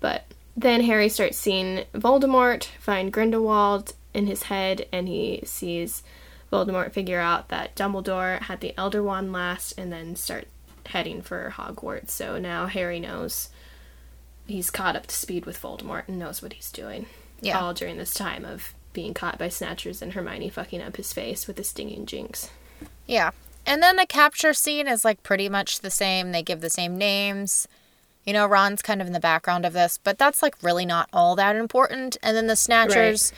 But 0.00 0.24
then 0.56 0.82
Harry 0.82 1.08
starts 1.08 1.38
seeing 1.38 1.84
Voldemort 1.94 2.68
find 2.78 3.12
Grindelwald 3.12 3.94
in 4.14 4.26
his 4.26 4.44
head, 4.44 4.86
and 4.92 5.08
he 5.08 5.42
sees 5.44 6.02
Voldemort 6.52 6.92
figure 6.92 7.20
out 7.20 7.48
that 7.48 7.74
Dumbledore 7.74 8.40
had 8.42 8.60
the 8.60 8.74
Elder 8.78 9.02
Wand 9.02 9.32
last, 9.32 9.72
and 9.76 9.92
then 9.92 10.16
start 10.16 10.46
heading 10.86 11.20
for 11.20 11.52
Hogwarts. 11.56 12.10
So 12.10 12.38
now 12.38 12.66
Harry 12.66 13.00
knows 13.00 13.48
he's 14.46 14.70
caught 14.70 14.96
up 14.96 15.08
to 15.08 15.14
speed 15.14 15.44
with 15.44 15.60
Voldemort 15.60 16.04
and 16.06 16.18
knows 16.18 16.40
what 16.40 16.52
he's 16.52 16.70
doing. 16.70 17.06
Yeah. 17.40 17.58
All 17.60 17.74
during 17.74 17.98
this 17.98 18.14
time 18.14 18.44
of 18.44 18.72
being 18.96 19.12
caught 19.12 19.38
by 19.38 19.50
Snatchers 19.50 20.00
and 20.00 20.14
Hermione 20.14 20.48
fucking 20.48 20.80
up 20.80 20.96
his 20.96 21.12
face 21.12 21.46
with 21.46 21.60
a 21.60 21.64
stinging 21.64 22.06
jinx. 22.06 22.48
Yeah. 23.06 23.32
And 23.66 23.82
then 23.82 23.96
the 23.96 24.06
capture 24.06 24.54
scene 24.54 24.88
is 24.88 25.04
like 25.04 25.22
pretty 25.22 25.50
much 25.50 25.80
the 25.80 25.90
same. 25.90 26.32
They 26.32 26.42
give 26.42 26.62
the 26.62 26.70
same 26.70 26.96
names. 26.96 27.68
You 28.24 28.32
know, 28.32 28.46
Ron's 28.46 28.80
kind 28.80 29.02
of 29.02 29.06
in 29.06 29.12
the 29.12 29.20
background 29.20 29.66
of 29.66 29.74
this, 29.74 29.98
but 30.02 30.16
that's 30.16 30.42
like 30.42 30.56
really 30.62 30.86
not 30.86 31.10
all 31.12 31.36
that 31.36 31.56
important. 31.56 32.16
And 32.22 32.34
then 32.34 32.46
the 32.46 32.56
Snatchers 32.56 33.34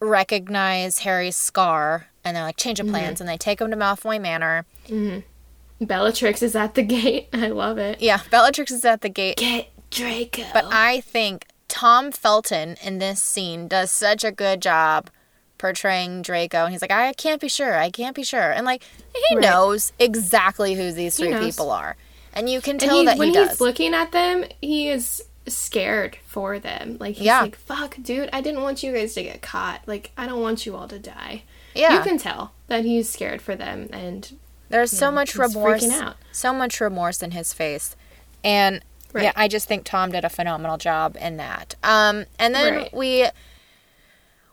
recognize 0.00 0.98
Harry's 0.98 1.36
scar 1.36 2.08
and 2.24 2.36
they're 2.36 2.42
like, 2.42 2.56
change 2.56 2.80
of 2.80 2.86
mm-hmm. 2.86 2.96
plans. 2.96 3.20
And 3.20 3.30
they 3.30 3.38
take 3.38 3.60
him 3.60 3.70
to 3.70 3.76
Malfoy 3.76 4.20
Manor. 4.20 4.66
Mm-hmm. 4.88 5.84
Bellatrix 5.84 6.42
is 6.42 6.56
at 6.56 6.74
the 6.74 6.82
gate. 6.98 7.28
I 7.32 7.46
love 7.48 7.78
it. 7.78 8.02
Yeah, 8.02 8.20
Bellatrix 8.32 8.72
is 8.72 8.84
at 8.84 9.02
the 9.02 9.08
gate. 9.08 9.36
Get 9.36 9.68
Draco. 9.90 10.42
But 10.52 10.64
I 10.72 11.02
think 11.02 11.46
Tom 11.72 12.12
Felton 12.12 12.76
in 12.82 12.98
this 12.98 13.22
scene 13.22 13.66
does 13.66 13.90
such 13.90 14.24
a 14.24 14.30
good 14.30 14.60
job 14.60 15.08
portraying 15.56 16.20
Draco. 16.20 16.64
And 16.64 16.72
he's 16.72 16.82
like, 16.82 16.90
I 16.90 17.14
can't 17.14 17.40
be 17.40 17.48
sure. 17.48 17.78
I 17.78 17.88
can't 17.90 18.14
be 18.14 18.22
sure. 18.24 18.50
And 18.52 18.66
like, 18.66 18.82
he 19.14 19.36
Right. 19.36 19.42
knows 19.42 19.92
exactly 19.98 20.74
who 20.74 20.92
these 20.92 21.16
three 21.16 21.34
people 21.38 21.70
are. 21.70 21.96
And 22.34 22.50
you 22.50 22.60
can 22.60 22.76
tell 22.76 22.98
he, 22.98 23.06
that 23.06 23.16
when 23.16 23.28
he 23.32 23.38
he's 23.38 23.48
does. 23.48 23.60
looking 23.62 23.94
at 23.94 24.12
them, 24.12 24.44
he 24.60 24.88
is 24.90 25.22
scared 25.46 26.18
for 26.26 26.58
them. 26.58 26.98
Like 27.00 27.14
he's 27.16 27.24
Yeah. 27.26 27.40
like, 27.42 27.56
"Fuck, 27.56 27.96
dude, 28.02 28.28
I 28.34 28.42
didn't 28.42 28.62
want 28.62 28.82
you 28.82 28.92
guys 28.92 29.14
to 29.14 29.22
get 29.22 29.40
caught. 29.42 29.80
Like 29.86 30.12
I 30.16 30.26
don't 30.26 30.42
want 30.42 30.66
you 30.66 30.76
all 30.76 30.88
to 30.88 30.98
die." 30.98 31.42
yeah. 31.74 31.94
You 31.96 32.02
can 32.02 32.18
tell 32.18 32.52
that 32.68 32.84
he's 32.84 33.08
scared 33.08 33.40
for 33.40 33.54
them, 33.56 33.88
and 33.94 34.38
There's 34.68 34.90
so 34.92 35.10
much 35.10 35.34
remorse. 35.36 35.82
freaking 35.84 35.92
out. 36.00 36.16
So 36.32 36.52
much 36.52 36.80
remorse 36.80 37.22
in 37.22 37.30
his 37.32 37.52
face. 37.54 37.96
And 38.44 38.82
Right. 39.12 39.24
yeah, 39.24 39.32
I 39.36 39.48
just 39.48 39.68
think 39.68 39.84
Tom 39.84 40.10
did 40.12 40.24
a 40.24 40.28
phenomenal 40.30 40.78
job 40.78 41.16
in 41.20 41.36
that. 41.36 41.74
Um 41.82 42.24
and 42.38 42.54
then 42.54 42.74
Right. 42.74 42.94
we 42.94 43.26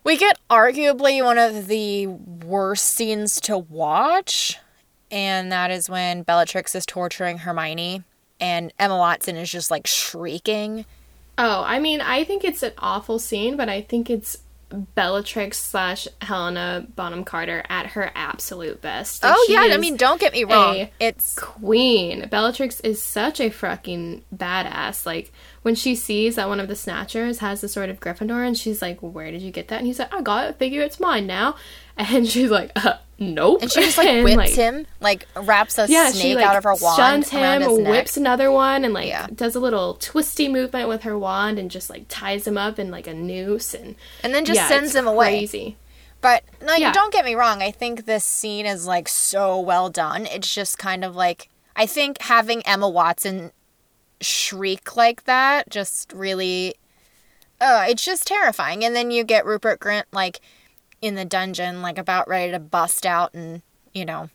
we 0.04 0.18
get 0.18 0.38
arguably 0.50 1.24
one 1.24 1.38
of 1.38 1.68
the 1.68 2.08
worst 2.08 2.86
scenes 2.86 3.40
to 3.42 3.58
watch, 3.58 4.58
and 5.12 5.52
that 5.52 5.72
is 5.72 5.90
when 5.90 6.24
Bellatrix 6.24 6.74
is 6.76 6.86
torturing 6.86 7.40
Hermione 7.40 8.04
and 8.40 8.72
Emma 8.80 8.98
Watson 8.98 9.36
is 9.36 9.52
just 9.52 9.70
like 9.70 9.86
shrieking. 9.88 10.86
oh, 11.38 11.64
I 11.66 11.80
mean, 11.80 12.02
I 12.02 12.24
think 12.26 12.44
it's 12.44 12.64
an 12.64 12.74
awful 12.80 13.18
scene, 13.20 13.56
but 13.56 13.70
I 13.70 13.82
think 13.82 14.10
it's 14.10 14.38
Bellatrix 14.70 15.58
slash 15.60 16.08
Helena 16.22 16.86
Bonham 16.96 17.24
Carter 17.24 17.64
at 17.70 17.88
her 17.88 18.12
absolute 18.16 18.82
best. 18.82 19.24
Like, 19.24 19.34
oh 19.36 19.48
yeah, 19.50 19.74
I 19.74 19.78
mean 19.78 19.98
don't 19.98 20.20
get 20.20 20.34
me 20.34 20.44
wrong. 20.44 20.88
It's 21.00 21.36
queen. 21.36 22.28
Bellatrix 22.30 22.80
is 22.82 23.02
such 23.02 23.40
a 23.40 23.50
fucking 23.50 24.24
badass. 24.36 25.06
Like 25.06 25.32
when 25.70 25.76
she 25.76 25.94
sees 25.94 26.34
that 26.34 26.50
one 26.50 26.60
of 26.60 26.68
the 26.68 26.76
snatchers 26.76 27.38
has 27.38 27.62
the 27.62 27.68
sword 27.70 27.92
of 27.92 28.00
Gryffindor, 28.00 28.44
and 28.44 28.58
she's 28.58 28.82
like, 28.82 28.98
"Where 29.02 29.30
did 29.30 29.44
you 29.44 29.52
get 29.52 29.68
that?" 29.68 29.78
And 29.78 29.86
he's 29.86 30.00
like, 30.00 30.12
"I 30.12 30.24
got 30.24 30.50
it. 30.50 30.56
Figure 30.58 30.82
it's 30.82 31.00
mine 31.00 31.28
now." 31.28 31.56
And 31.96 32.28
she's 32.28 32.50
like, 32.50 32.72
uh, 32.76 32.94
"Nope." 33.20 33.62
and 33.62 33.72
she 33.72 33.82
just 33.82 34.00
like 34.00 34.08
And, 34.16 34.24
whips 34.24 34.38
like, 34.38 34.50
him, 34.56 34.88
like 35.00 35.28
wraps 35.36 35.78
a 35.78 35.86
Yeah, 35.88 36.10
snake 36.10 36.22
she 36.24 36.34
like 36.36 36.44
out 36.44 36.56
of 36.56 36.64
her 36.64 36.74
wand 36.82 37.26
stuns 37.26 37.30
him, 37.30 37.84
whips 37.84 38.18
another 38.18 38.52
one, 38.52 38.84
and 38.84 38.96
like 38.96 39.10
Yeah. 39.10 39.28
does 39.28 39.54
a 39.54 39.60
little 39.60 39.94
twisty 39.94 40.48
movement 40.48 40.90
with 40.90 41.04
her 41.04 41.16
wand, 41.20 41.60
and 41.60 41.70
just 41.70 41.88
like 41.88 42.06
ties 42.10 42.48
him 42.48 42.58
up 42.58 42.80
in 42.80 42.90
like 42.90 43.06
a 43.06 43.14
noose, 43.14 43.76
and 43.76 43.94
and 44.24 44.34
then 44.34 44.44
just 44.44 44.56
yeah, 44.58 44.68
sends 44.70 44.96
him 44.96 45.06
away. 45.08 45.38
Crazy. 45.40 45.78
But 46.22 46.44
like, 46.64 46.80
Yeah. 46.80 46.92
don't 46.94 47.14
get 47.14 47.26
me 47.26 47.36
wrong. 47.36 47.62
I 47.62 47.70
think 47.70 48.06
this 48.06 48.26
scene 48.26 48.66
is 48.66 48.88
like 48.88 49.08
so 49.08 49.60
well 49.60 49.90
done. 49.92 50.26
It's 50.26 50.52
just 50.52 50.80
kind 50.80 51.06
of 51.06 51.16
like 51.16 51.48
I 51.76 51.86
think 51.86 52.22
having 52.24 52.66
Emma 52.66 52.90
Watson 52.90 53.52
shriek 54.22 54.96
like 54.96 55.24
that 55.26 55.70
just 55.70 56.12
really, 56.14 56.76
uh, 57.62 57.86
it's 57.88 58.04
just 58.04 58.28
terrifying. 58.28 58.84
And 58.84 58.96
then 58.96 59.12
you 59.12 59.24
get 59.24 59.46
Rupert 59.46 59.80
Grint 59.80 60.06
like 60.12 60.42
in 61.02 61.16
the 61.16 61.26
dungeon, 61.26 61.82
like 61.82 61.98
about 61.98 62.28
ready 62.28 62.52
to 62.52 62.60
bust 62.60 63.06
out, 63.06 63.34
and 63.34 63.62
you 63.94 64.06
know, 64.06 64.30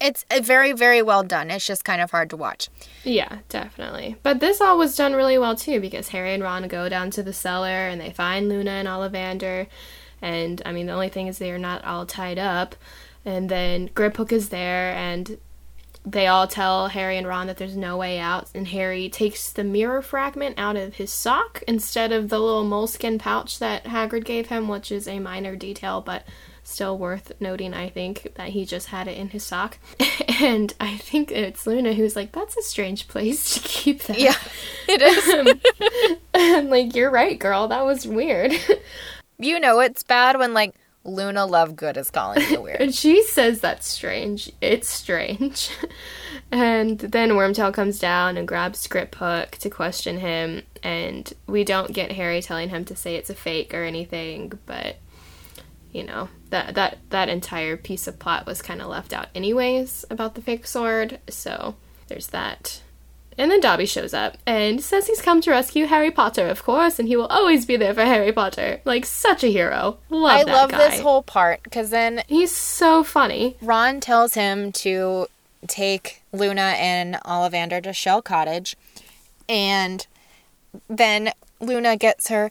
it's 0.00 0.24
uh, 0.30 0.40
very 0.42 0.72
very 0.72 1.02
well 1.02 1.22
done. 1.22 1.50
It's 1.50 1.66
just 1.66 1.84
kind 1.84 2.00
of 2.00 2.10
hard 2.10 2.30
to 2.30 2.36
watch. 2.36 2.68
Yeah, 3.04 3.38
definitely. 3.48 4.16
But 4.22 4.40
this 4.40 4.60
all 4.60 4.78
was 4.78 4.96
done 4.96 5.14
really 5.14 5.38
well 5.38 5.56
too 5.56 5.80
because 5.80 6.08
Harry 6.08 6.34
and 6.34 6.42
Ron 6.42 6.68
go 6.68 6.88
down 6.88 7.10
to 7.12 7.22
the 7.22 7.32
cellar 7.32 7.88
and 7.88 8.00
they 8.00 8.10
find 8.10 8.48
Luna 8.48 8.70
and 8.70 8.88
Ollivander. 8.88 9.66
And 10.20 10.62
I 10.64 10.72
mean, 10.72 10.86
the 10.86 10.92
only 10.92 11.08
thing 11.08 11.26
is 11.26 11.38
they 11.38 11.52
are 11.52 11.58
not 11.58 11.84
all 11.84 12.06
tied 12.06 12.38
up. 12.38 12.74
And 13.24 13.48
then 13.48 13.88
Griphook 13.90 14.32
is 14.32 14.48
there 14.48 14.92
and 14.94 15.38
they 16.10 16.26
all 16.26 16.46
tell 16.46 16.88
Harry 16.88 17.16
and 17.16 17.26
Ron 17.26 17.46
that 17.48 17.56
there's 17.56 17.76
no 17.76 17.96
way 17.96 18.18
out. 18.18 18.48
And 18.54 18.68
Harry 18.68 19.08
takes 19.08 19.50
the 19.52 19.64
mirror 19.64 20.02
fragment 20.02 20.58
out 20.58 20.76
of 20.76 20.94
his 20.94 21.12
sock 21.12 21.62
instead 21.68 22.12
of 22.12 22.28
the 22.28 22.38
little 22.38 22.64
moleskin 22.64 23.18
pouch 23.18 23.58
that 23.58 23.84
Hagrid 23.84 24.24
gave 24.24 24.48
him, 24.48 24.68
which 24.68 24.90
is 24.90 25.06
a 25.06 25.18
minor 25.18 25.56
detail, 25.56 26.00
but 26.00 26.24
still 26.62 26.98
worth 26.98 27.32
noting, 27.40 27.74
I 27.74 27.88
think, 27.88 28.34
that 28.34 28.50
he 28.50 28.64
just 28.64 28.88
had 28.88 29.08
it 29.08 29.16
in 29.16 29.28
his 29.28 29.44
sock. 29.44 29.78
and 30.40 30.72
I 30.80 30.96
think 30.98 31.30
it's 31.30 31.66
Luna 31.66 31.94
who's 31.94 32.16
like, 32.16 32.32
that's 32.32 32.56
a 32.56 32.62
strange 32.62 33.08
place 33.08 33.54
to 33.54 33.60
keep 33.60 34.02
that. 34.04 34.18
Yeah, 34.18 34.36
it 34.88 35.02
is. 35.02 35.28
Um, 35.28 36.18
I'm 36.34 36.68
like, 36.68 36.94
you're 36.94 37.10
right, 37.10 37.38
girl. 37.38 37.68
That 37.68 37.84
was 37.84 38.06
weird. 38.06 38.52
you 39.38 39.60
know, 39.60 39.80
it's 39.80 40.02
bad 40.02 40.38
when 40.38 40.54
like 40.54 40.74
Luna 41.04 41.46
Lovegood 41.46 41.96
is 41.96 42.10
calling 42.10 42.42
you 42.50 42.60
weird. 42.62 42.80
and 42.80 42.94
she 42.94 43.22
says 43.22 43.60
that's 43.60 43.86
strange. 43.88 44.52
It's 44.60 44.88
strange. 44.88 45.70
and 46.52 46.98
then 46.98 47.30
Wormtail 47.30 47.72
comes 47.72 47.98
down 47.98 48.36
and 48.36 48.46
grabs 48.46 48.86
Griphook 48.86 49.52
to 49.52 49.70
question 49.70 50.18
him. 50.18 50.62
And 50.82 51.32
we 51.46 51.64
don't 51.64 51.92
get 51.92 52.12
Harry 52.12 52.42
telling 52.42 52.68
him 52.68 52.84
to 52.86 52.96
say 52.96 53.16
it's 53.16 53.30
a 53.30 53.34
fake 53.34 53.72
or 53.74 53.84
anything, 53.84 54.58
but. 54.66 54.96
you 55.92 56.04
know, 56.04 56.28
that 56.50 56.74
that 56.74 56.98
that 57.10 57.28
entire 57.30 57.76
piece 57.76 58.06
of 58.06 58.18
plot 58.18 58.44
was 58.46 58.60
kind 58.60 58.82
of 58.82 58.88
left 58.88 59.12
out 59.14 59.28
anyways 59.34 60.04
about 60.10 60.34
the 60.34 60.42
fake 60.42 60.66
sword. 60.66 61.18
So 61.30 61.76
there's 62.08 62.28
that. 62.28 62.82
And 63.38 63.52
then 63.52 63.60
Dobby 63.60 63.86
shows 63.86 64.12
up 64.12 64.36
and 64.44 64.82
says 64.82 65.06
he's 65.06 65.22
come 65.22 65.40
to 65.42 65.52
rescue 65.52 65.86
Harry 65.86 66.10
Potter, 66.10 66.48
of 66.48 66.64
course, 66.64 66.98
and 66.98 67.06
he 67.06 67.16
will 67.16 67.28
always 67.28 67.64
be 67.64 67.76
there 67.76 67.94
for 67.94 68.04
Harry 68.04 68.32
Potter. 68.32 68.80
Like 68.84 69.06
such 69.06 69.44
a 69.44 69.46
hero. 69.46 69.98
Love 70.10 70.40
I 70.40 70.44
that 70.44 70.52
love 70.52 70.70
guy. 70.72 70.78
this 70.90 71.00
whole 71.00 71.22
part 71.22 71.62
because 71.62 71.90
then 71.90 72.22
He's 72.26 72.54
so 72.54 73.04
funny. 73.04 73.56
Ron 73.62 74.00
tells 74.00 74.34
him 74.34 74.72
to 74.72 75.28
take 75.68 76.22
Luna 76.32 76.74
and 76.76 77.14
Ollivander 77.24 77.80
to 77.84 77.92
Shell 77.92 78.22
Cottage, 78.22 78.76
and 79.48 80.04
then 80.88 81.30
Luna 81.60 81.96
gets 81.96 82.28
her. 82.28 82.50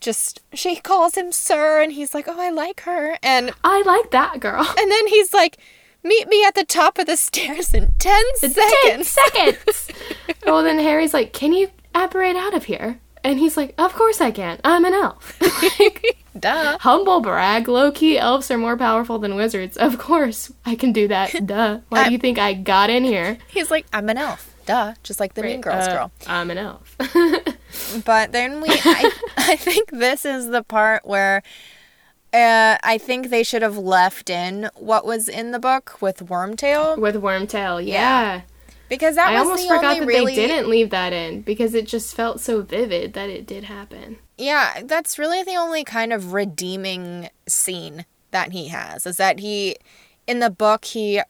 Just 0.00 0.40
she 0.54 0.76
calls 0.76 1.16
him 1.16 1.32
sir, 1.32 1.82
and 1.82 1.92
he's 1.92 2.14
like, 2.14 2.28
"Oh, 2.28 2.40
I 2.40 2.50
like 2.50 2.82
her," 2.82 3.18
and 3.20 3.52
I 3.64 3.82
like 3.82 4.12
that 4.12 4.38
girl. 4.38 4.60
and 4.78 4.90
then 4.92 5.06
he's 5.08 5.34
like, 5.34 5.58
"Meet 6.02 6.28
me 6.28 6.44
at 6.44 6.54
the 6.54 6.64
top 6.64 6.98
of 6.98 7.06
the 7.06 7.16
stairs 7.16 7.74
in 7.74 7.94
ten 7.98 8.22
Ten 8.40 8.50
seconds." 8.50 9.08
seconds. 9.08 9.88
well, 10.46 10.62
then 10.62 10.78
Harry's 10.78 11.14
like, 11.14 11.32
"Can 11.32 11.52
you 11.52 11.70
apparate 11.94 12.36
out 12.36 12.54
of 12.54 12.64
here?" 12.64 13.00
And 13.24 13.38
he's 13.38 13.56
like, 13.56 13.74
"Of 13.78 13.94
course 13.94 14.20
I 14.20 14.30
can. 14.30 14.60
I'm 14.64 14.84
an 14.84 14.94
elf." 14.94 15.38
Duh. 16.38 16.78
Humble 16.80 17.20
brag. 17.20 17.66
Low 17.66 17.90
key, 17.90 18.16
elves 18.16 18.50
are 18.50 18.58
more 18.58 18.76
powerful 18.76 19.18
than 19.18 19.34
wizards. 19.34 19.76
Of 19.76 19.98
course 19.98 20.52
I 20.64 20.76
can 20.76 20.92
do 20.92 21.08
that. 21.08 21.46
Duh. 21.46 21.80
Why 21.88 22.04
do 22.06 22.12
you 22.12 22.18
think 22.18 22.38
I 22.38 22.54
got 22.54 22.90
in 22.90 23.02
here? 23.04 23.38
He's 23.48 23.70
like, 23.70 23.86
"I'm 23.92 24.08
an 24.08 24.18
elf." 24.18 24.54
Duh, 24.66 24.94
just 25.02 25.18
like 25.18 25.34
the 25.34 25.42
Mean 25.42 25.62
Girls 25.62 25.88
Uh, 25.88 25.94
girl. 25.94 26.12
I'm 26.26 26.50
an 26.50 26.58
elf. 26.58 26.94
But 28.04 28.32
then 28.32 28.60
we, 28.60 28.68
I, 28.70 29.10
I 29.36 29.56
think 29.56 29.90
this 29.90 30.24
is 30.26 30.48
the 30.48 30.62
part 30.62 31.06
where 31.06 31.42
uh, 32.32 32.76
I 32.82 32.98
think 32.98 33.30
they 33.30 33.42
should 33.42 33.62
have 33.62 33.78
left 33.78 34.28
in 34.30 34.70
what 34.74 35.04
was 35.06 35.28
in 35.28 35.50
the 35.50 35.58
book 35.58 36.00
with 36.00 36.26
Wormtail 36.26 36.98
With 36.98 37.16
Wormtail, 37.16 37.84
yeah. 37.84 37.92
Yeah. 37.92 38.40
because 38.88 39.14
that 39.16 39.30
I 39.30 39.36
almost 39.36 39.66
forgot 39.68 39.98
that 39.98 40.06
really, 40.06 40.34
they 40.36 40.46
didn't 40.46 40.68
leave 40.68 40.90
that 40.90 41.12
in 41.12 41.42
because 41.42 41.74
it 41.74 41.86
just 41.86 42.14
felt 42.14 42.40
so 42.40 42.62
vivid 42.62 43.12
that 43.14 43.30
it 43.30 43.46
did 43.46 43.64
happen. 43.64 44.18
yeah, 44.36 44.82
that's 44.84 45.18
really 45.18 45.42
the 45.42 45.56
only 45.56 45.84
kind 45.84 46.12
of 46.12 46.32
redeeming 46.32 47.30
scene 47.48 48.04
that 48.30 48.52
he 48.52 48.68
has 48.68 49.06
is 49.06 49.16
that 49.16 49.40
he, 49.40 49.76
in 50.26 50.38
the 50.40 50.50
book, 50.50 50.84
he 50.84 51.22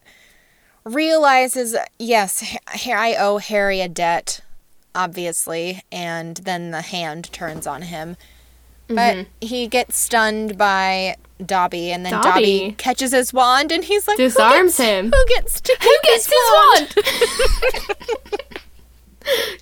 realizes 0.84 1.76
yes, 1.98 2.56
I 2.66 3.14
owe 3.18 3.38
Harry 3.38 3.80
a 3.80 3.88
debt, 3.88 4.40
obviously, 4.94 5.82
and 5.92 6.38
then 6.38 6.70
the 6.70 6.82
hand 6.82 7.32
turns 7.32 7.66
on 7.66 7.82
him. 7.82 8.16
But 8.88 9.16
mm-hmm. 9.16 9.30
he 9.40 9.66
gets 9.68 9.96
stunned 9.98 10.56
by 10.58 11.16
Dobby, 11.44 11.92
and 11.92 12.04
then 12.04 12.12
Dobby, 12.12 12.30
Dobby. 12.30 12.74
catches 12.78 13.12
his 13.12 13.32
wand, 13.32 13.70
and 13.70 13.84
he's 13.84 14.08
like, 14.08 14.16
"Who 14.16 14.24
Disarms 14.24 14.76
gets- 14.76 14.88
him. 14.88 15.10
Who 15.14 15.24
gets 15.28 15.60
to 15.60 15.76
Who 15.80 15.96
gets 16.02 16.26
his 16.26 16.34
wand? 16.52 16.94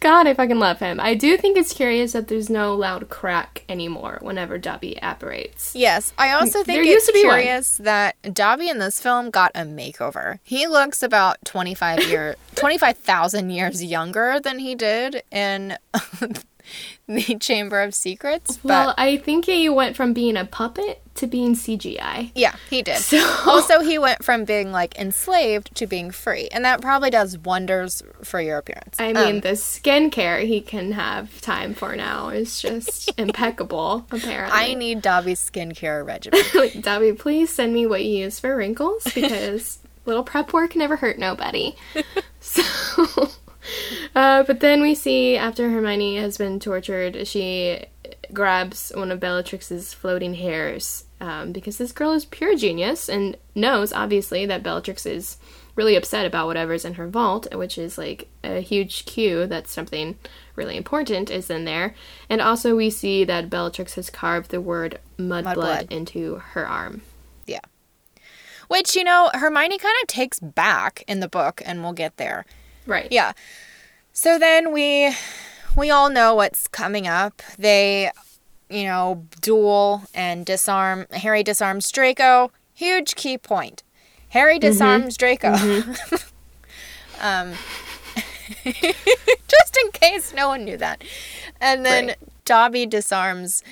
God, 0.00 0.26
I 0.28 0.34
fucking 0.34 0.58
love 0.60 0.78
him. 0.78 1.00
I 1.00 1.14
do 1.14 1.36
think 1.36 1.58
it's 1.58 1.72
curious 1.72 2.12
that 2.12 2.28
there's 2.28 2.48
no 2.48 2.74
loud 2.76 3.08
crack 3.08 3.64
anymore 3.68 4.18
whenever 4.20 4.58
Dobby 4.58 5.00
apparates. 5.02 5.74
Yes, 5.74 6.12
I 6.16 6.30
also 6.32 6.62
think 6.62 6.84
There 6.84 6.96
it's 6.96 7.10
be 7.10 7.24
one. 7.26 7.40
curious 7.40 7.78
that 7.78 8.14
Dobby 8.32 8.68
in 8.68 8.78
this 8.78 9.00
film 9.00 9.30
got 9.30 9.50
a 9.56 9.62
makeover. 9.62 10.38
He 10.44 10.68
looks 10.68 11.02
about 11.02 11.38
25 11.44 12.08
year 12.08 12.36
25,000 12.54 13.50
years 13.50 13.82
younger 13.82 14.38
than 14.38 14.60
he 14.60 14.76
did 14.76 15.22
in 15.32 15.76
the 17.06 17.36
Chamber 17.38 17.80
of 17.82 17.94
Secrets, 17.94 18.56
but 18.58 18.68
Well, 18.68 18.94
I 18.98 19.16
think 19.16 19.44
he 19.46 19.68
went 19.68 19.96
from 19.96 20.12
being 20.12 20.36
a 20.36 20.44
puppet 20.44 21.02
to 21.16 21.26
being 21.26 21.54
CGI. 21.54 22.30
yeah, 22.34 22.56
he 22.68 22.82
did. 22.82 22.98
So 22.98 23.16
Also, 23.46 23.80
he 23.80 23.98
went 23.98 24.22
from 24.24 24.44
being 24.44 24.70
like 24.72 24.98
enslaved 24.98 25.74
to 25.76 25.86
being 25.86 26.10
free, 26.10 26.48
and 26.52 26.64
that 26.64 26.80
probably 26.82 27.10
does 27.10 27.38
wonders 27.38 28.02
for 28.22 28.40
your 28.40 28.58
appearance. 28.58 28.96
I 28.98 29.12
mean, 29.12 29.36
um, 29.36 29.40
the 29.40 29.52
skincare 29.52 30.44
he 30.46 30.60
can 30.60 30.92
have 30.92 31.40
time 31.40 31.72
for 31.74 31.96
now 31.96 32.28
is 32.28 32.60
just 32.60 33.10
impeccable, 33.18 34.06
apparently. 34.10 34.58
I 34.58 34.74
need 34.74 35.00
Dobby's 35.02 35.40
skincare 35.50 36.04
regimen. 36.06 36.40
Like, 36.54 36.82
Dobby, 36.82 37.12
please 37.14 37.48
send 37.54 37.72
me 37.72 37.86
what 37.86 38.04
you 38.04 38.24
use 38.24 38.38
for 38.40 38.54
wrinkles 38.56 39.04
because 39.14 39.78
little 40.04 40.22
prep 40.24 40.52
work 40.52 40.76
never 40.76 40.96
hurt 40.96 41.18
nobody. 41.18 41.74
so, 42.40 42.62
uh, 44.14 44.42
but 44.42 44.60
then 44.60 44.82
we 44.82 44.94
see 44.94 45.36
after 45.36 45.70
Hermione 45.70 46.16
has 46.16 46.38
been 46.38 46.60
tortured, 46.60 47.26
she 47.26 47.84
grabs 48.32 48.92
one 48.94 49.10
of 49.10 49.20
Bellatrix's 49.20 49.94
floating 49.94 50.34
hairs 50.34 51.04
um, 51.20 51.52
because 51.52 51.78
this 51.78 51.92
girl 51.92 52.12
is 52.12 52.24
pure 52.24 52.56
genius 52.56 53.08
and 53.08 53.36
knows, 53.54 53.92
obviously, 53.92 54.46
that 54.46 54.62
Bellatrix 54.62 55.06
is 55.06 55.38
really 55.74 55.96
upset 55.96 56.26
about 56.26 56.46
whatever's 56.46 56.84
in 56.84 56.94
her 56.94 57.06
vault, 57.06 57.54
which 57.54 57.78
is 57.78 57.98
like 57.98 58.28
a 58.42 58.60
huge 58.60 59.04
cue 59.04 59.46
that 59.46 59.68
something 59.68 60.16
really 60.54 60.76
important 60.76 61.30
is 61.30 61.50
in 61.50 61.64
there. 61.64 61.94
And 62.28 62.40
also, 62.40 62.76
we 62.76 62.90
see 62.90 63.24
that 63.24 63.50
Bellatrix 63.50 63.94
has 63.94 64.10
carved 64.10 64.50
the 64.50 64.60
word 64.60 64.98
mudblood 65.18 65.56
Mudblood. 65.56 65.92
into 65.92 66.36
her 66.36 66.66
arm. 66.66 67.02
Yeah. 67.46 67.60
Which, 68.68 68.96
you 68.96 69.04
know, 69.04 69.30
Hermione 69.32 69.78
kind 69.78 69.94
of 70.02 70.08
takes 70.08 70.40
back 70.40 71.04
in 71.06 71.20
the 71.20 71.28
book, 71.28 71.62
and 71.64 71.82
we'll 71.82 71.92
get 71.92 72.16
there. 72.16 72.44
Right. 72.86 73.08
Yeah. 73.10 73.32
So 74.12 74.38
then 74.38 74.72
we 74.72 75.14
we 75.76 75.90
all 75.90 76.08
know 76.08 76.34
what's 76.34 76.66
coming 76.68 77.06
up. 77.06 77.42
They, 77.58 78.10
you 78.70 78.84
know, 78.84 79.26
duel 79.40 80.02
and 80.14 80.46
disarm 80.46 81.06
Harry 81.12 81.42
disarms 81.42 81.90
Draco. 81.90 82.50
Huge 82.72 83.14
key 83.14 83.36
point. 83.38 83.82
Harry 84.30 84.58
disarms 84.58 85.16
Draco. 85.16 85.52
um 87.20 87.52
just 88.64 89.76
in 89.84 89.90
case 89.92 90.32
no 90.34 90.48
one 90.48 90.64
knew 90.64 90.76
that. 90.76 91.02
And 91.60 91.84
then 91.84 92.08
Right. 92.08 92.16
Dobby 92.44 92.86
disarms 92.86 93.62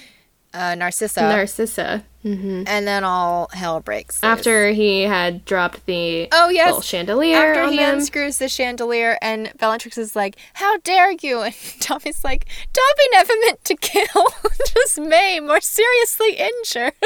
uh, 0.55 0.75
Narcissa. 0.77 1.21
Narcissa. 1.21 2.05
and 2.25 2.67
then 2.89 3.05
all 3.05 3.51
hell 3.53 3.81
breaks. 3.81 4.23
loose. 4.23 4.25
After 4.31 4.71
he 4.71 5.03
had 5.03 5.45
dropped 5.45 5.85
the 5.85 6.29
Oh 6.33 6.49
yes, 6.49 6.67
little 6.69 6.81
chandelier 6.81 7.37
After 7.53 7.71
he 7.71 7.77
them. 7.77 7.97
unscrews 7.97 8.39
the 8.39 8.49
chandelier, 8.49 9.19
and 9.21 9.53
Bellatrix 9.59 9.99
is 9.99 10.17
like, 10.17 10.37
"How 10.55 10.79
dare 10.79 11.11
you?" 11.21 11.43
And 11.43 11.55
Dobby's 11.81 12.25
like, 12.25 12.47
"Dobby 12.73 13.09
never 13.13 13.33
meant 13.45 13.63
to 13.65 13.77
kill, 13.77 14.27
just 14.75 14.99
maim 14.99 15.51
or 15.51 15.61
seriously 15.61 16.37
injure." 16.37 16.93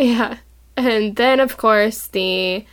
Yeah. 0.00 0.38
And 0.76 1.16
then, 1.16 1.40
of 1.40 1.56
course, 1.56 2.06
the 2.06 2.64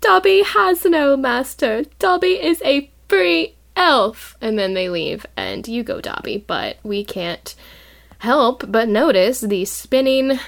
Dobby 0.00 0.42
has 0.42 0.84
no 0.86 1.14
master. 1.16 1.84
Dobby 1.98 2.42
is 2.42 2.62
a 2.64 2.90
free 3.08 3.54
elf. 3.76 4.36
And 4.40 4.58
then 4.58 4.72
they 4.74 4.88
leave, 4.88 5.26
and 5.36 5.68
you 5.68 5.82
go, 5.82 6.00
Dobby. 6.00 6.38
But 6.46 6.78
we 6.82 7.04
can't 7.04 7.54
help 8.24 8.64
but 8.68 8.88
notice 8.88 9.40
the 9.40 9.64
spinning 9.64 10.38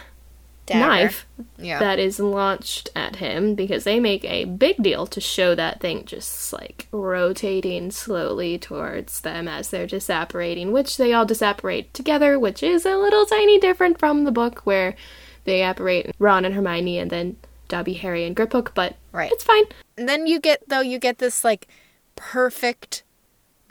Dagger. 0.66 0.80
knife 0.80 1.26
Yeah. 1.58 1.78
that 1.78 1.98
is 1.98 2.18
launched 2.18 2.88
at 2.96 3.16
him 3.16 3.54
because 3.54 3.84
they 3.84 4.00
make 4.00 4.24
a 4.24 4.44
big 4.46 4.82
deal 4.82 5.06
to 5.06 5.20
show 5.20 5.54
that 5.54 5.80
thing 5.80 6.04
just 6.06 6.52
like 6.52 6.88
rotating 6.90 7.90
slowly 7.92 8.58
towards 8.58 9.20
them 9.20 9.46
as 9.46 9.70
they're 9.70 9.86
disapparating, 9.86 10.72
which 10.72 10.96
they 10.96 11.12
all 11.12 11.24
disapparate 11.24 11.92
together, 11.94 12.38
which 12.38 12.62
is 12.64 12.84
a 12.84 12.96
little 12.96 13.26
tiny 13.26 13.60
different 13.60 13.98
from 13.98 14.24
the 14.24 14.32
book 14.32 14.60
where 14.64 14.96
they 15.44 15.62
apparate 15.62 16.12
Ron 16.18 16.44
and 16.44 16.54
Hermione 16.54 16.98
and 16.98 17.10
then 17.10 17.36
Dobby, 17.68 17.94
Harry, 17.94 18.24
and 18.24 18.34
Griphook, 18.36 18.70
but 18.74 18.96
Right. 19.12 19.30
it's 19.30 19.44
fine. 19.44 19.64
And 19.96 20.08
then 20.08 20.26
you 20.26 20.40
get 20.40 20.68
though 20.68 20.80
you 20.80 20.98
get 20.98 21.18
this 21.18 21.44
like 21.44 21.68
perfect 22.16 23.04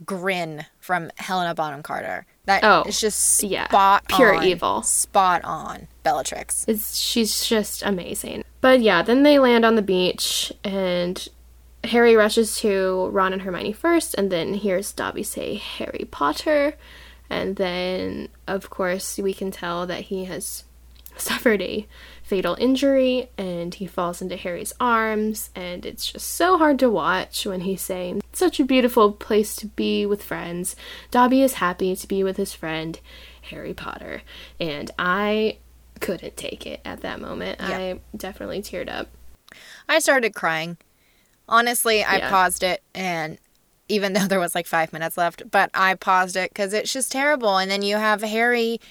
grin 0.06 0.65
from 0.80 1.12
Helena 1.18 1.54
Bonham 1.56 1.84
Carter. 1.84 2.26
That 2.46 2.64
Oh, 2.64 2.84
is 2.88 3.00
just 3.02 3.44
yeah. 3.44 3.68
spot 3.68 4.08
Pure 4.08 4.36
on, 4.38 4.44
evil. 4.44 4.82
Spot 4.84 5.44
on, 5.44 5.88
Bellatrix. 6.04 6.66
It's 6.68 6.98
she's 6.98 7.46
just 7.46 7.82
amazing. 7.84 8.44
But 8.62 8.82
yeah, 8.82 9.02
then 9.02 9.24
they 9.24 9.40
land 9.40 9.66
on 9.66 9.76
the 9.76 9.82
beach 9.82 10.52
and 10.64 11.28
Harry 11.84 12.16
rushes 12.16 12.58
to 12.60 13.08
Ron 13.10 13.34
and 13.34 13.42
Hermione 13.44 13.74
first 13.74 14.16
and 14.16 14.32
then 14.32 14.56
hears 14.56 14.92
Dobby 14.92 15.24
say 15.24 15.56
Harry 15.56 16.08
Potter 16.10 16.76
and 17.30 17.56
then 17.58 18.30
of 18.48 18.70
course 18.70 19.18
we 19.18 19.34
can 19.34 19.52
tell 19.52 19.86
that 19.86 20.02
he 20.06 20.26
has 20.26 20.64
suffered 21.18 21.62
a 21.62 21.88
fatal 22.26 22.56
injury 22.60 23.30
and 23.38 23.76
he 23.76 23.86
falls 23.86 24.20
into 24.20 24.36
Harry's 24.36 24.74
arms 24.80 25.52
and 25.56 25.86
it's 25.86 26.12
just 26.12 26.28
so 26.28 26.58
hard 26.58 26.80
to 26.80 26.90
watch 26.90 27.46
when 27.46 27.62
he's 27.62 27.84
saying 27.84 28.20
such 28.34 28.60
a 28.60 28.66
beautiful 28.66 29.12
place 29.12 29.56
to 29.56 29.68
be 29.68 30.08
with 30.08 30.24
friends. 30.24 30.76
Dobby 31.12 31.44
is 31.44 31.54
happy 31.54 31.96
to 31.96 32.08
be 32.08 32.24
with 32.24 32.38
his 32.38 32.52
friend 32.52 33.00
Harry 33.44 33.76
Potter 33.76 34.24
and 34.60 34.90
I 34.98 35.58
couldn't 36.02 36.36
take 36.36 36.66
it 36.66 36.82
at 36.84 37.02
that 37.02 37.22
moment. 37.22 37.60
Yeah. 37.60 37.78
I 37.78 38.00
definitely 38.18 38.62
teared 38.64 38.90
up. 38.90 39.08
I 39.88 40.00
started 40.00 40.34
crying. 40.34 40.78
Honestly, 41.48 42.04
I 42.04 42.18
Yeah. 42.18 42.30
paused 42.32 42.64
it 42.64 42.82
and 42.96 43.38
even 43.88 44.14
though 44.14 44.26
there 44.26 44.40
was 44.40 44.56
like 44.56 44.66
5 44.66 44.92
minutes 44.94 45.16
left, 45.16 45.52
but 45.52 45.70
I 45.76 45.94
paused 45.94 46.36
it 46.36 46.56
cuz 46.56 46.74
it's 46.74 46.92
just 46.92 47.12
terrible 47.12 47.58
and 47.58 47.70
then 47.70 47.84
you 47.84 47.98
have 47.98 48.24
Harry, 48.24 48.82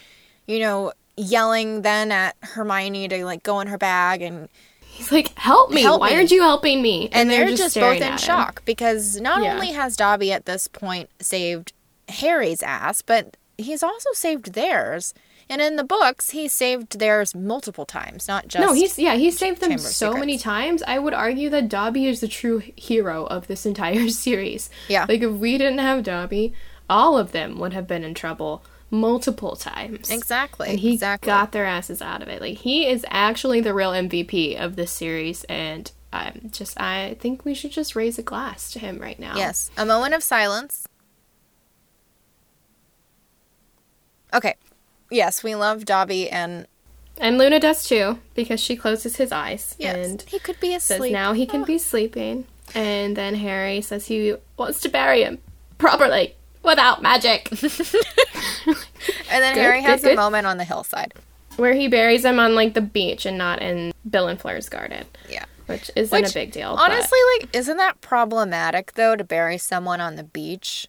you 0.46 0.60
know, 0.60 0.92
yelling 1.16 1.82
then 1.82 2.10
at 2.12 2.36
Hermione 2.42 3.08
to 3.08 3.24
like 3.24 3.42
go 3.42 3.60
in 3.60 3.68
her 3.68 3.78
bag 3.78 4.22
and 4.22 4.48
He's 4.80 5.10
like, 5.10 5.36
"Help 5.36 5.72
me! 5.72 5.82
Help 5.82 6.00
Why 6.00 6.10
me." 6.10 6.14
aren't 6.14 6.30
you 6.30 6.40
helping 6.42 6.80
me?" 6.80 7.08
and, 7.10 7.28
they're, 7.28 7.48
just, 7.56 7.74
both 7.74 7.96
in 7.96 8.02
at 8.04 8.12
him. 8.12 8.16
shock 8.18 8.64
because 8.64 9.20
not 9.20 9.42
Yeah. 9.42 9.54
only 9.54 9.72
has 9.72 9.96
Dobby 9.96 10.30
at 10.30 10.46
this 10.46 10.68
point 10.68 11.10
saved 11.20 11.72
Harry's 12.08 12.62
ass, 12.62 13.02
but 13.02 13.36
he's 13.58 13.82
also 13.82 14.10
saved 14.12 14.52
theirs. 14.52 15.12
And 15.50 15.60
in 15.60 15.74
the 15.74 15.82
books, 15.84 16.30
he 16.30 16.46
saved 16.46 17.00
theirs 17.00 17.34
multiple 17.34 17.84
times, 17.84 18.28
not 18.28 18.46
just 18.46 18.64
No, 18.64 18.72
he's 18.72 18.96
yeah, 18.96 19.16
he 19.16 19.32
saved 19.32 19.60
them 19.60 19.70
Chamber 19.70 19.82
so 19.82 20.14
many 20.14 20.38
times. 20.38 20.80
I 20.86 21.00
would 21.00 21.12
argue 21.12 21.50
that 21.50 21.68
Dobby 21.68 22.06
is 22.06 22.20
the 22.20 22.28
true 22.28 22.62
hero 22.76 23.24
of 23.26 23.48
this 23.48 23.66
entire 23.66 24.08
series. 24.10 24.70
Yeah. 24.88 25.06
Like 25.08 25.22
if 25.22 25.32
we 25.32 25.58
didn't 25.58 25.78
have 25.80 26.04
Dobby, 26.04 26.54
all 26.88 27.18
of 27.18 27.32
them 27.32 27.58
would 27.58 27.72
have 27.72 27.88
been 27.88 28.04
in 28.04 28.14
trouble 28.14 28.62
multiple 28.94 29.56
times. 29.56 30.10
exactly 30.10 30.70
And 30.70 30.80
he 30.80 30.94
exactly. 30.94 31.26
got 31.26 31.52
their 31.52 31.66
asses 31.66 32.00
out 32.00 32.22
of 32.22 32.28
it. 32.28 32.40
Like 32.40 32.58
he 32.58 32.86
is 32.86 33.04
actually 33.08 33.60
the 33.60 33.74
real 33.74 33.90
MVP 33.92 34.58
of 34.58 34.76
this 34.76 34.92
series 34.92 35.44
and 35.44 35.90
I'm 36.12 36.50
just 36.52 36.80
I 36.80 37.16
think 37.20 37.44
we 37.44 37.54
should 37.54 37.72
just 37.72 37.96
raise 37.96 38.18
a 38.18 38.22
glass 38.22 38.70
to 38.72 38.78
him 38.78 38.98
right 38.98 39.18
now. 39.18 39.36
Yes, 39.36 39.70
a 39.76 39.84
moment 39.84 40.14
of 40.14 40.22
silence. 40.22 40.86
Okay. 44.32 44.54
Yes, 45.10 45.42
we 45.44 45.54
love 45.54 45.84
Dobby 45.84 46.28
and 46.30 46.66
And 47.18 47.38
Luna 47.38 47.60
does 47.60 47.86
too, 47.86 48.18
because 48.34 48.60
she 48.60 48.76
closes 48.76 49.16
his 49.16 49.30
eyes 49.32 49.76
yes, 49.78 49.96
and 49.96 50.22
he 50.22 50.38
could 50.38 50.58
be 50.60 50.72
says 50.78 50.96
asleep. 50.98 51.12
now 51.12 51.32
he 51.32 51.46
can 51.46 51.62
ah. 51.62 51.66
be 51.66 51.78
sleeping. 51.78 52.46
And 52.74 53.16
then 53.16 53.34
Harry 53.36 53.80
says 53.80 54.06
he 54.06 54.34
wants 54.56 54.80
to 54.80 54.88
bury 54.88 55.22
him 55.22 55.38
properly 55.78 56.34
without 56.64 57.02
magic. 57.02 57.48
and 57.52 57.58
then 59.30 59.54
Good, 59.54 59.60
Harry 59.60 59.80
good, 59.80 59.86
has 59.90 60.04
a 60.04 60.08
good. 60.08 60.16
moment 60.16 60.46
on 60.46 60.56
the 60.58 60.64
hillside. 60.64 61.12
Where 61.56 61.74
he 61.74 61.88
buries 61.88 62.24
him 62.24 62.40
on 62.40 62.54
like 62.54 62.74
the 62.74 62.80
beach 62.80 63.26
and 63.26 63.38
not 63.38 63.62
in 63.62 63.92
Bill 64.08 64.26
and 64.28 64.40
Fleur's 64.40 64.68
garden, 64.68 65.06
Yeah. 65.28 65.44
which 65.66 65.90
isn't 65.94 66.20
Which, 66.22 66.30
a 66.30 66.34
big 66.34 66.52
deal. 66.52 66.74
but- 66.74 66.90
Honestly, 66.90 67.18
like, 67.38 67.54
isn't 67.54 67.76
that 67.76 68.00
problematic 68.00 68.94
though 68.94 69.14
to 69.16 69.22
bury 69.24 69.58
someone 69.58 70.00
on 70.00 70.16
the 70.16 70.24
beach? 70.24 70.88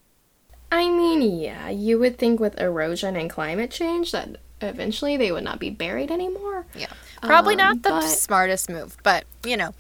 I 0.71 0.89
mean, 0.89 1.21
yeah, 1.39 1.69
you 1.69 1.99
would 1.99 2.17
think 2.17 2.39
with 2.39 2.59
erosion 2.59 3.15
and 3.15 3.29
climate 3.29 3.69
change 3.69 4.11
that 4.11 4.38
eventually 4.61 5.15
they 5.17 5.31
would 5.31 5.43
not 5.43 5.59
be 5.59 5.69
buried 5.69 6.09
anymore. 6.09 6.65
Yeah. 6.75 6.88
Probably 7.21 7.53
Um, 7.53 7.57
not 7.59 7.83
the 7.83 7.89
but- 7.89 8.01
smartest 8.01 8.69
move, 8.69 8.97
but 9.03 9.25
you 9.45 9.57
know. 9.57 9.73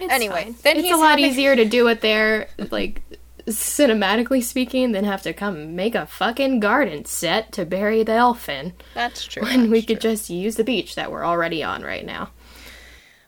It's 0.00 0.12
Anyway, 0.12 0.44
fine. 0.44 0.56
then 0.62 0.76
it's 0.76 0.84
he's 0.86 0.94
a 0.94 0.96
lot 0.98 1.10
having- 1.18 1.24
easier 1.24 1.56
to 1.56 1.64
do 1.64 1.88
it 1.88 2.02
there, 2.02 2.48
like 2.70 3.02
cinematically 3.56 4.42
speaking, 4.42 4.92
than 4.92 5.04
have 5.04 5.22
to 5.22 5.32
come 5.32 5.74
make 5.76 5.94
a 5.94 6.06
fucking 6.06 6.60
garden 6.60 7.04
set 7.04 7.52
to 7.52 7.64
bury 7.64 8.02
the 8.02 8.12
elf 8.12 8.48
in. 8.48 8.74
That's 8.94 9.24
true. 9.24 9.42
When 9.42 9.70
we 9.70 9.82
could 9.82 10.00
just 10.00 10.28
use 10.30 10.56
the 10.56 10.64
beach 10.64 10.94
that 10.94 11.10
we're 11.10 11.24
already 11.24 11.62
on 11.62 11.82
right 11.82 12.04
now. 12.04 12.30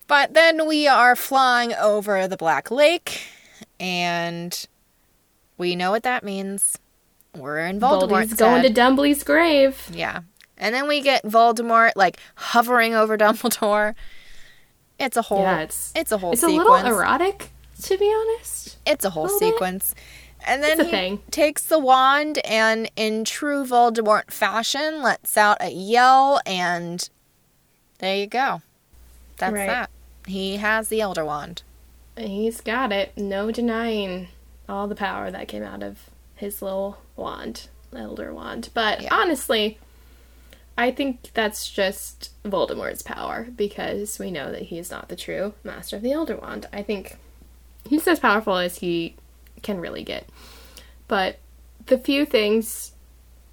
But 0.07 0.35
then 0.35 0.67
we 0.67 0.89
are 0.89 1.15
flying 1.15 1.73
over 1.75 2.27
the 2.27 2.37
Black 2.37 2.71
Lake, 2.71 3.21
and 3.79 4.67
we 5.57 5.77
know 5.77 5.91
what 5.93 6.03
that 6.03 6.25
means. 6.25 6.79
We're 7.37 7.61
in 7.61 7.79
Voldemort's 7.79 8.35
going 8.35 8.63
to. 8.65 8.71
Dumbly's 8.71 9.23
grave. 9.23 9.89
Yeah. 9.93 10.23
And 10.59 10.75
then 10.75 10.89
we 10.89 11.01
get 11.01 11.23
Voldemort 11.25 11.93
like 11.95 12.19
hovering 12.35 12.95
over 12.95 13.17
Dumbledore. 13.19 13.95
It's 14.99 15.17
a 15.17 15.23
whole 15.23 15.43
Yeah, 15.43 15.61
it's 15.61 15.93
it's 15.97 16.13
a 16.13 16.19
whole 16.19 16.33
it's 16.33 16.41
sequence. 16.43 16.69
a 16.69 16.73
little 16.73 16.87
erotic, 16.99 17.53
to 17.85 17.99
be 17.99 18.13
honest. 18.13 18.77
It's 18.87 19.05
a 19.05 19.11
whole 19.11 19.27
bit. 19.27 19.39
sequence. 19.39 19.95
And 20.47 20.63
then 20.63 20.79
he 20.87 20.91
thing. 20.91 21.23
takes 21.31 21.63
the 21.65 21.79
wand 21.79 22.39
and 22.47 22.91
in 22.97 23.25
true 23.25 23.65
Voldemort 23.65 24.31
fashion 24.31 25.03
lets 25.03 25.37
out 25.37 25.59
a 25.61 25.71
yell 25.71 26.41
and 26.47 27.09
there 27.99 28.17
you 28.17 28.27
go. 28.27 28.63
That's 29.37 29.53
Right. 29.53 29.67
that. 29.67 29.91
He 30.27 30.57
has 30.57 30.89
the 30.89 31.01
Elder 31.03 31.25
Wand. 31.25 31.63
He's 32.17 32.61
got 32.63 32.91
it. 32.93 33.17
No 33.17 33.51
denying 33.51 34.29
all 34.69 34.87
the 34.89 34.95
power 34.95 35.31
that 35.31 35.49
came 35.49 35.63
out 35.63 35.83
of 35.83 35.99
his 36.35 36.63
little 36.63 36.99
wand, 37.17 37.69
elder 37.95 38.33
wand. 38.33 38.71
But 38.73 39.03
Yeah. 39.03 39.15
honestly, 39.15 39.79
I 40.79 40.91
think 40.91 41.31
that's 41.35 41.69
just 41.71 42.31
Voldemort's 42.45 43.03
power 43.03 43.49
because 43.55 44.19
we 44.19 44.31
know 44.31 44.51
that 44.51 44.63
he 44.63 44.79
is 44.79 44.91
not 44.91 45.09
the 45.11 45.17
true 45.17 45.53
master 45.65 45.97
of 45.97 46.03
the 46.03 46.13
elder 46.13 46.37
wand. 46.37 46.67
I 46.73 46.83
think 46.83 47.19
he's 47.89 48.07
as 48.07 48.21
powerful 48.21 48.57
as 48.57 48.79
he 48.79 49.17
can 49.63 49.81
really 49.81 50.03
get. 50.03 50.29
But 51.09 51.39
the 51.87 51.99
few 51.99 52.25
things, 52.25 52.93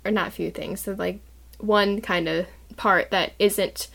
or 0.05 0.11
not 0.11 0.33
few 0.33 0.51
things, 0.51 0.81
so 0.81 0.93
like 0.93 1.19
one 1.59 2.01
kind 2.01 2.27
of 2.27 2.45
part 2.75 3.09
that 3.11 3.33
isn't 3.39 3.87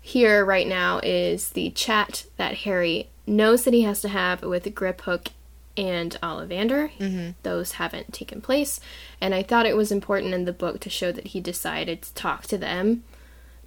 here 0.00 0.44
right 0.44 0.66
now 0.66 1.00
is 1.02 1.50
the 1.50 1.70
chat 1.70 2.26
that 2.36 2.58
Harry 2.58 3.08
knows 3.26 3.64
that 3.64 3.74
he 3.74 3.82
has 3.82 4.00
to 4.02 4.08
have 4.08 4.42
with 4.42 4.64
Griphook 4.74 5.28
and 5.76 6.16
Ollivander. 6.22 6.92
Mm-hmm. 6.98 7.30
Those 7.42 7.72
haven't 7.72 8.12
taken 8.12 8.40
place, 8.40 8.80
and 9.20 9.34
I 9.34 9.42
thought 9.42 9.66
it 9.66 9.76
was 9.76 9.90
important 9.90 10.34
in 10.34 10.44
the 10.44 10.52
book 10.52 10.80
to 10.80 10.90
show 10.90 11.10
that 11.12 11.28
he 11.28 11.40
decided 11.40 12.02
to 12.02 12.14
talk 12.14 12.44
to 12.44 12.58
them 12.58 13.04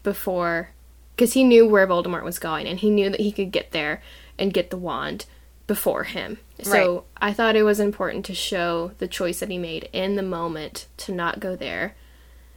before, 0.03 0.69
because 1.15 1.33
he 1.33 1.43
knew 1.43 1.67
where 1.67 1.87
Voldemort 1.87 2.23
was 2.23 2.39
going, 2.39 2.67
and 2.67 2.79
he 2.79 2.89
knew 2.89 3.09
that 3.09 3.19
he 3.19 3.31
could 3.31 3.51
get 3.51 3.71
there 3.71 4.01
and 4.39 4.53
get 4.53 4.69
the 4.69 4.77
wand 4.77 5.25
before 5.67 6.05
him. 6.05 6.39
So 6.63 7.03
I 7.17 7.33
thought 7.33 7.57
it 7.57 7.63
was 7.63 7.79
important 7.79 8.25
to 8.25 8.33
show 8.33 8.91
the 8.97 9.07
choice 9.07 9.41
that 9.41 9.49
he 9.49 9.57
made 9.57 9.89
in 9.93 10.15
the 10.15 10.23
moment 10.23 10.87
to 10.97 11.11
not 11.11 11.41
go 11.41 11.55
there 11.55 11.95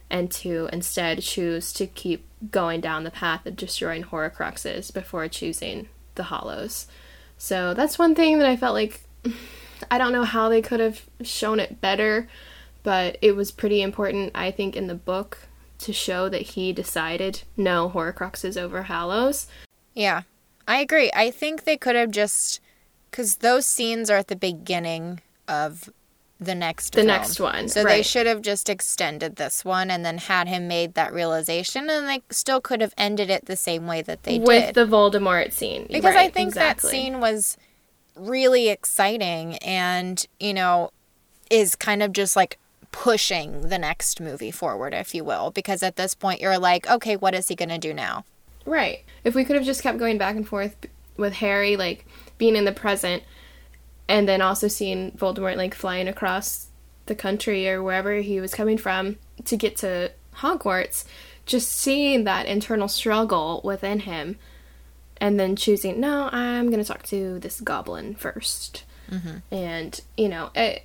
and 0.09 0.31
to 0.31 0.69
instead 0.73 1.21
choose 1.21 1.71
to 1.73 1.87
keep 1.87 2.25
going 2.49 2.81
down 2.81 3.03
the 3.03 3.11
path 3.11 3.45
of 3.45 3.55
destroying 3.55 4.03
Horcruxes 4.03 4.93
before 4.93 5.27
choosing 5.27 5.89
the 6.15 6.23
Hallows. 6.23 6.87
So 7.37 7.73
that's 7.73 7.99
one 7.99 8.15
thing 8.15 8.39
that 8.39 8.47
I 8.47 8.55
felt 8.55 8.73
like 8.73 9.01
I 9.91 9.97
don't 9.97 10.13
know 10.13 10.23
how 10.23 10.47
they 10.47 10.61
could 10.61 10.79
have 10.79 11.01
shown 11.21 11.59
it 11.59 11.81
better, 11.81 12.29
but 12.83 13.17
it 13.21 13.35
was 13.35 13.51
pretty 13.51 13.81
important, 13.81 14.31
I 14.35 14.51
think, 14.51 14.75
in 14.75 14.87
the 14.87 14.95
book 14.95 15.39
to 15.79 15.91
show 15.91 16.29
that 16.29 16.41
he 16.41 16.71
decided 16.71 17.41
no 17.57 17.89
Horcruxes 17.89 18.61
over 18.61 18.83
Hallows. 18.83 19.47
Yeah, 19.95 20.21
I 20.67 20.79
agree. 20.79 21.11
I 21.15 21.31
think 21.31 21.63
they 21.63 21.77
could 21.77 21.95
have 21.95 22.11
just 22.11 22.59
because 23.11 23.37
those 23.37 23.65
scenes 23.65 24.09
are 24.09 24.17
at 24.17 24.27
the 24.29 24.35
beginning 24.35 25.19
of 25.47 25.89
the 26.39 26.55
next 26.55 26.93
The 26.93 27.01
film. 27.01 27.07
next 27.07 27.39
one, 27.39 27.67
So 27.69 27.83
they 27.83 28.01
should 28.01 28.25
have 28.25 28.41
just 28.41 28.67
extended 28.67 29.35
this 29.35 29.63
one 29.63 29.91
and 29.91 30.03
then 30.03 30.17
had 30.17 30.47
him 30.47 30.67
made 30.67 30.95
that 30.95 31.13
realization, 31.13 31.87
and 31.89 32.07
they 32.09 32.23
still 32.31 32.59
could 32.59 32.81
have 32.81 32.93
ended 32.97 33.29
it 33.29 33.45
the 33.45 33.55
same 33.55 33.85
way 33.85 34.01
that 34.01 34.23
they 34.23 34.39
with 34.39 34.47
did. 34.47 34.75
With 34.75 34.89
the 34.89 34.95
Voldemort 34.97 35.51
scene. 35.51 35.85
because 35.91 36.15
I 36.15 36.29
think 36.29 36.47
exactly. 36.47 36.89
that 36.89 36.91
scene 36.91 37.19
was 37.19 37.57
really 38.15 38.69
exciting 38.69 39.57
and 39.59 40.25
you 40.39 40.53
know 40.53 40.91
is 41.49 41.75
kind 41.75 42.03
of 42.03 42.11
just 42.11 42.35
like 42.35 42.57
pushing 42.91 43.61
the 43.69 43.77
next 43.77 44.19
movie 44.19 44.51
forward 44.51 44.93
if 44.93 45.15
you 45.15 45.23
will 45.23 45.49
because 45.51 45.81
at 45.81 45.95
this 45.95 46.13
point 46.13 46.41
you're 46.41 46.59
like 46.59 46.89
okay 46.89 47.15
what 47.15 47.33
is 47.33 47.47
he 47.47 47.55
going 47.55 47.69
to 47.69 47.77
do 47.77 47.93
now 47.93 48.25
Right. 48.65 49.03
If 49.23 49.33
we 49.33 49.43
could 49.43 49.55
have 49.55 49.65
just 49.65 49.81
kept 49.81 49.97
going 49.97 50.17
back 50.17 50.35
and 50.35 50.47
forth 50.47 50.75
with 51.17 51.33
Harry, 51.33 51.75
like 51.77 52.05
being 52.41 52.55
in 52.55 52.65
the 52.65 52.71
present, 52.71 53.21
and 54.09 54.27
then 54.27 54.41
also 54.41 54.67
seeing 54.67 55.11
Voldemort 55.11 55.57
like 55.57 55.75
flying 55.75 56.07
across 56.07 56.69
the 57.05 57.13
country 57.13 57.69
or 57.69 57.83
wherever 57.83 58.15
he 58.15 58.41
was 58.41 58.55
coming 58.55 58.79
from 58.79 59.19
to 59.45 59.55
get 59.55 59.77
to 59.77 60.11
Hogwarts, 60.37 61.05
just 61.45 61.71
seeing 61.71 62.23
that 62.23 62.47
internal 62.47 62.87
struggle 62.87 63.61
within 63.63 63.99
him, 63.99 64.39
and 65.17 65.39
then 65.39 65.55
choosing, 65.55 65.99
no, 65.99 66.29
I'm 66.31 66.71
gonna 66.71 66.83
talk 66.83 67.03
to 67.03 67.37
this 67.37 67.61
goblin 67.61 68.15
1st 68.15 68.81
mm-hmm. 69.11 69.37
and 69.53 70.01
you 70.17 70.27
know, 70.27 70.49
it, 70.55 70.81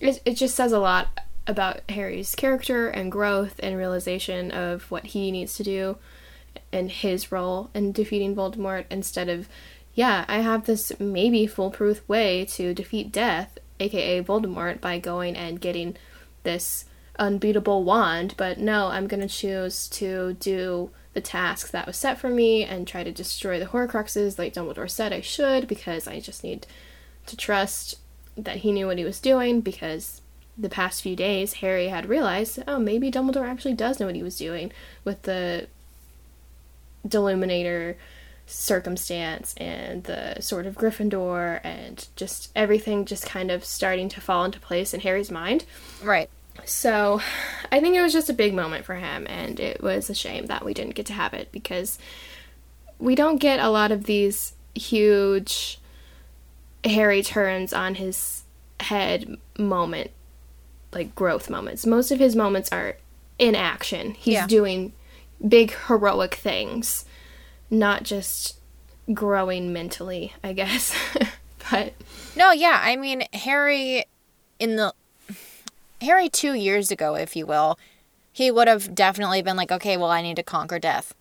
it 0.00 0.22
it 0.24 0.34
just 0.34 0.54
says 0.54 0.70
a 0.70 0.78
lot 0.78 1.08
about 1.48 1.80
Harry's 1.88 2.36
character 2.36 2.88
and 2.88 3.10
growth 3.10 3.58
and 3.60 3.76
realization 3.76 4.52
of 4.52 4.88
what 4.92 5.06
he 5.06 5.32
needs 5.32 5.56
to 5.56 5.64
do 5.64 5.98
and 6.72 6.92
his 6.92 7.32
role 7.32 7.70
in 7.74 7.90
defeating 7.90 8.36
Voldemort 8.36 8.84
instead 8.88 9.28
of, 9.28 9.48
yeah, 9.96 10.26
I 10.28 10.38
have 10.40 10.66
this 10.66 10.92
maybe 11.00 11.46
foolproof 11.46 12.06
way 12.06 12.44
to 12.50 12.74
defeat 12.74 13.10
death, 13.10 13.58
aka 13.80 14.22
Voldemort, 14.22 14.80
by 14.80 14.98
going 14.98 15.34
and 15.34 15.60
getting 15.60 15.96
this 16.42 16.84
unbeatable 17.18 17.82
wand, 17.82 18.34
but 18.36 18.58
no, 18.58 18.88
I'm 18.88 19.06
gonna 19.06 19.26
choose 19.26 19.88
to 19.88 20.34
do 20.34 20.90
the 21.14 21.22
task 21.22 21.70
that 21.70 21.86
was 21.86 21.96
set 21.96 22.18
for 22.18 22.28
me 22.28 22.62
and 22.62 22.86
try 22.86 23.02
to 23.02 23.10
destroy 23.10 23.58
the 23.58 23.64
Horcruxes 23.64 24.38
like 24.38 24.52
Dumbledore 24.52 24.90
said 24.90 25.14
I 25.14 25.22
should 25.22 25.66
because 25.66 26.06
I 26.06 26.20
just 26.20 26.44
need 26.44 26.66
to 27.24 27.36
trust 27.38 27.96
that 28.36 28.58
he 28.58 28.72
knew 28.72 28.86
what 28.86 28.98
he 28.98 29.04
was 29.04 29.18
doing 29.18 29.62
because 29.62 30.20
the 30.58 30.68
past 30.68 31.00
few 31.00 31.16
days 31.16 31.54
Harry 31.54 31.88
had 31.88 32.06
realized, 32.06 32.62
oh, 32.68 32.78
maybe 32.78 33.10
Dumbledore 33.10 33.48
actually 33.48 33.72
does 33.72 33.98
know 33.98 34.04
what 34.04 34.14
he 34.14 34.22
was 34.22 34.36
doing 34.36 34.70
with 35.04 35.22
the 35.22 35.68
Deluminator 37.08 37.94
circumstance 38.46 39.54
and 39.56 40.04
the 40.04 40.40
sword 40.40 40.66
of 40.66 40.76
Gryffindor 40.76 41.60
and 41.64 42.06
just 42.16 42.50
everything 42.54 43.04
just 43.04 43.26
kind 43.26 43.50
of 43.50 43.64
starting 43.64 44.08
to 44.10 44.20
fall 44.20 44.44
into 44.44 44.60
place 44.60 44.94
in 44.94 45.00
Harry's 45.00 45.30
mind. 45.30 45.64
right 46.02 46.30
So 46.64 47.20
I 47.72 47.80
think 47.80 47.96
it 47.96 48.02
was 48.02 48.12
just 48.12 48.30
a 48.30 48.32
big 48.34 48.54
moment 48.54 48.84
for 48.84 48.94
him, 48.94 49.26
and 49.28 49.58
it 49.60 49.82
was 49.82 50.08
a 50.08 50.14
shame 50.14 50.46
that 50.46 50.64
we 50.64 50.72
didn't 50.74 50.94
get 50.94 51.06
to 51.06 51.12
have 51.12 51.34
it 51.34 51.50
because 51.52 51.98
we 52.98 53.14
don't 53.14 53.38
get 53.38 53.58
a 53.60 53.68
lot 53.68 53.92
of 53.92 54.04
these 54.04 54.54
huge 54.74 55.78
Harry 56.84 57.22
turns 57.22 57.72
on 57.72 57.96
his 57.96 58.44
head 58.80 59.36
moment, 59.58 60.10
like 60.92 61.14
growth 61.14 61.50
moments. 61.50 61.84
Most 61.84 62.10
of 62.10 62.18
his 62.18 62.36
moments 62.36 62.70
are 62.72 62.96
in 63.38 63.54
action. 63.54 64.12
He's 64.12 64.34
Yeah. 64.34 64.46
doing 64.46 64.92
big 65.46 65.74
heroic 65.88 66.34
things, 66.36 67.04
not 67.70 68.02
just 68.02 68.60
growing 69.12 69.72
mentally, 69.72 70.32
I 70.42 70.52
guess. 70.52 70.94
but 71.70 71.94
No, 72.36 72.52
yeah. 72.52 72.80
I 72.82 72.96
mean, 72.96 73.24
Harry, 73.32 74.04
in 74.58 74.76
the. 74.76 74.92
Harry 76.02 76.28
two 76.28 76.52
years 76.52 76.90
ago, 76.90 77.14
if 77.14 77.34
you 77.34 77.46
will, 77.46 77.78
he 78.30 78.50
would 78.50 78.68
have 78.68 78.94
definitely 78.94 79.40
been 79.40 79.56
like, 79.56 79.72
okay, 79.72 79.96
well, 79.96 80.10
I 80.10 80.20
need 80.20 80.36
to 80.36 80.42
conquer 80.42 80.78
death. 80.78 81.14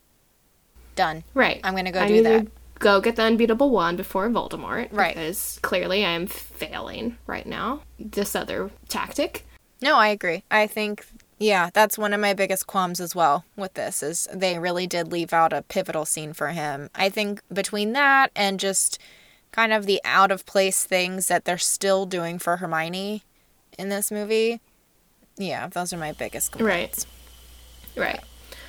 Done. 0.95 1.23
right, 1.33 1.59
I'm 1.63 1.75
gonna 1.75 1.91
go 1.91 2.01
I 2.01 2.07
do 2.07 2.23
that. 2.23 2.45
to 2.45 2.51
Go 2.79 2.99
get 2.99 3.15
the 3.15 3.23
unbeatable 3.23 3.69
wand 3.69 3.97
before 3.97 4.29
Voldemort, 4.29 4.89
Right. 4.91 5.15
Because 5.15 5.59
clearly 5.61 6.03
I 6.05 6.09
am 6.09 6.27
failing 6.27 7.17
right 7.25 7.45
now. 7.45 7.81
This 7.97 8.35
other 8.35 8.69
tactic. 8.89 9.45
No, 9.81 9.95
I 9.95 10.09
agree. 10.09 10.43
I 10.51 10.67
think, 10.67 11.05
yeah, 11.37 11.69
that's 11.73 11.97
one 11.97 12.13
of 12.13 12.21
my 12.21 12.33
biggest 12.33 12.67
qualms 12.67 12.99
as 12.99 13.15
well 13.15 13.45
with 13.55 13.73
this 13.73 14.01
is 14.01 14.27
they 14.33 14.57
really 14.57 14.87
did 14.87 15.11
leave 15.11 15.33
out 15.33 15.53
a 15.53 15.63
pivotal 15.63 16.05
scene 16.05 16.33
for 16.33 16.49
him. 16.49 16.89
I 16.95 17.09
think 17.09 17.41
between 17.51 17.93
that 17.93 18.31
and 18.35 18.59
just 18.59 18.99
kind 19.51 19.73
of 19.73 19.85
the 19.85 20.01
out 20.05 20.31
of 20.31 20.45
place 20.45 20.83
things 20.85 21.27
that 21.27 21.45
they're 21.45 21.57
still 21.57 22.05
doing 22.05 22.39
for 22.39 22.57
Hermione 22.57 23.23
in 23.77 23.89
this 23.89 24.11
movie, 24.11 24.61
yeah, 25.37 25.67
those 25.67 25.91
are 25.91 25.97
my 25.97 26.13
biggest 26.13 26.51
complaints. 26.51 27.05
Right. 27.95 28.07
Right. 28.07 28.23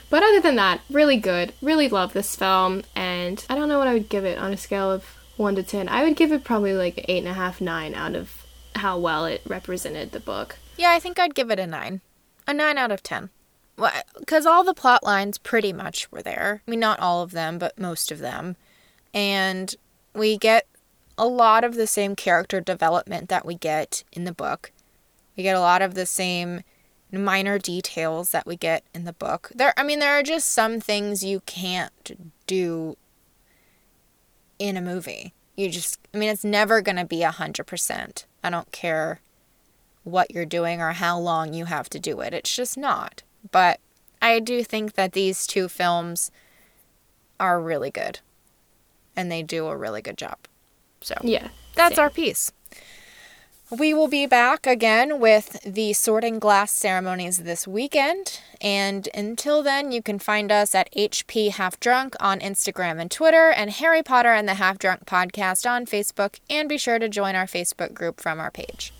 But 0.08 0.22
other 0.22 0.40
than 0.40 0.56
that, 0.56 0.80
really 0.90 1.16
good. 1.16 1.52
Really 1.60 1.88
love 1.88 2.12
this 2.12 2.36
film, 2.36 2.84
and 2.94 3.44
I 3.50 3.56
don't 3.56 3.68
know 3.68 3.78
what 3.78 3.88
I 3.88 3.92
would 3.92 4.08
give 4.08 4.24
it 4.24 4.38
on 4.38 4.52
a 4.52 4.56
scale 4.56 4.90
of 4.90 5.04
one 5.36 5.56
to 5.56 5.64
ten. 5.64 5.88
I 5.88 6.04
would 6.04 6.16
give 6.16 6.30
it 6.30 6.44
probably 6.44 6.74
like 6.74 7.04
eight 7.08 7.18
and 7.18 7.28
a 7.28 7.34
half, 7.34 7.60
nine 7.60 7.92
out 7.92 8.14
of 8.14 8.46
how 8.76 8.98
well 8.98 9.24
it 9.24 9.42
represented 9.46 10.12
the 10.12 10.20
book. 10.20 10.58
Yeah, 10.76 10.90
I 10.90 11.00
think 11.00 11.18
I'd 11.18 11.34
give 11.34 11.50
it 11.50 11.58
a 11.58 11.66
9. 11.66 12.00
A 12.46 12.54
9 12.54 12.78
out 12.78 12.92
of 12.92 13.02
10. 13.02 13.30
Because 14.18 14.46
all 14.46 14.64
the 14.64 14.74
plot 14.74 15.02
lines 15.02 15.38
pretty 15.38 15.72
much 15.72 16.10
were 16.10 16.22
there. 16.22 16.62
I 16.66 16.70
mean, 16.70 16.80
not 16.80 17.00
all 17.00 17.22
of 17.22 17.32
them, 17.32 17.58
but 17.58 17.78
most 17.78 18.10
of 18.10 18.20
them. 18.20 18.56
And 19.12 19.74
we 20.14 20.38
get 20.38 20.66
a 21.18 21.26
lot 21.26 21.64
of 21.64 21.74
the 21.74 21.86
same 21.86 22.14
character 22.14 22.60
development 22.60 23.28
that 23.28 23.44
we 23.44 23.54
get 23.54 24.04
in 24.12 24.24
the 24.24 24.32
book. 24.32 24.72
We 25.36 25.42
get 25.42 25.56
a 25.56 25.60
lot 25.60 25.82
of 25.82 25.94
the 25.94 26.06
same 26.06 26.62
minor 27.12 27.58
details 27.58 28.30
that 28.30 28.46
we 28.46 28.56
get 28.56 28.82
in 28.94 29.04
the 29.04 29.12
book. 29.12 29.50
There 29.54 29.72
I 29.76 29.82
mean 29.82 30.00
there 30.00 30.18
are 30.18 30.22
just 30.22 30.48
some 30.48 30.80
things 30.80 31.22
you 31.22 31.40
can't 31.46 32.32
do 32.46 32.96
in 34.58 34.76
a 34.76 34.82
movie. 34.82 35.32
You 35.56 35.70
just 35.70 35.98
I 36.12 36.18
mean 36.18 36.28
it's 36.28 36.44
never 36.44 36.80
going 36.80 36.96
to 36.96 37.04
be 37.04 37.22
a 37.22 37.30
100%. 37.30 38.24
I 38.42 38.50
don't 38.50 38.72
care 38.72 39.20
what 40.06 40.30
you're 40.30 40.46
doing 40.46 40.80
or 40.80 40.92
how 40.92 41.18
long 41.18 41.52
you 41.52 41.64
have 41.64 41.90
to 41.90 41.98
do 41.98 42.20
it. 42.20 42.32
It's 42.32 42.54
just 42.54 42.78
not. 42.78 43.22
But 43.50 43.80
I 44.22 44.38
do 44.38 44.62
think 44.62 44.94
that 44.94 45.12
these 45.12 45.46
two 45.46 45.68
films 45.68 46.30
are 47.40 47.60
really 47.60 47.90
good. 47.90 48.20
And 49.16 49.30
they 49.32 49.42
do 49.42 49.66
a 49.66 49.76
really 49.76 50.00
good 50.02 50.16
job. 50.16 50.38
So 51.00 51.16
Yeah. 51.22 51.48
that's 51.74 51.96
same. 51.96 52.02
our 52.04 52.10
piece. 52.10 52.52
We 53.68 53.92
will 53.92 54.06
be 54.06 54.26
back 54.26 54.64
again 54.64 55.18
with 55.18 55.60
the 55.64 55.92
sorting 55.92 56.38
glass 56.38 56.70
ceremonies 56.70 57.38
this 57.38 57.66
weekend. 57.66 58.38
And 58.60 59.08
until 59.12 59.60
then, 59.60 59.90
you 59.90 60.02
can 60.02 60.20
find 60.20 60.52
us 60.52 60.72
at 60.72 60.88
HP 60.94 61.48
Half 61.50 61.80
Drunk 61.80 62.14
on 62.20 62.38
Instagram 62.38 63.00
and 63.00 63.10
Twitter, 63.10 63.50
and 63.50 63.70
Harry 63.72 64.04
Potter 64.04 64.32
and 64.32 64.48
the 64.48 64.54
Half 64.54 64.78
Drunk 64.78 65.04
podcast 65.04 65.68
on 65.68 65.84
Facebook. 65.84 66.38
And 66.48 66.68
be 66.68 66.78
sure 66.78 67.00
to 67.00 67.08
join 67.08 67.34
our 67.34 67.46
Facebook 67.46 67.92
group 67.92 68.20
from 68.20 68.38
our 68.38 68.52
page. 68.52 68.92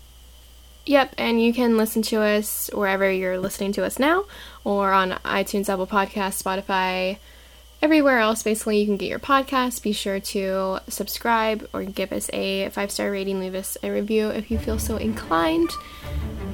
Yep, 0.87 1.15
and 1.17 1.41
you 1.41 1.53
can 1.53 1.75
listen 1.75 2.01
to 2.03 2.21
us 2.21 2.69
wherever 2.73 3.11
you're 3.11 3.37
listening 3.37 3.73
to 3.73 3.83
us 3.83 3.99
now, 3.99 4.23
or 4.63 4.93
on 4.93 5.11
iTunes, 5.25 5.67
Apple 5.67 5.85
Podcasts, 5.85 6.41
Spotify, 6.41 7.17
everywhere 7.81 8.19
else. 8.19 8.41
Basically, 8.41 8.79
you 8.79 8.85
can 8.85 8.95
get 8.95 9.09
your 9.09 9.19
podcast. 9.19 9.81
Be 9.83 9.91
sure 9.91 10.21
to 10.21 10.79
subscribe 10.87 11.67
or 11.73 11.83
give 11.83 12.13
us 12.13 12.29
a 12.31 12.69
five 12.69 12.89
star 12.89 13.11
rating. 13.11 13.41
Leave 13.41 13.53
us 13.53 13.77
a 13.83 13.91
review 13.91 14.29
if 14.29 14.49
you 14.49 14.57
feel 14.57 14.79
so 14.79 14.95
inclined. 14.95 15.69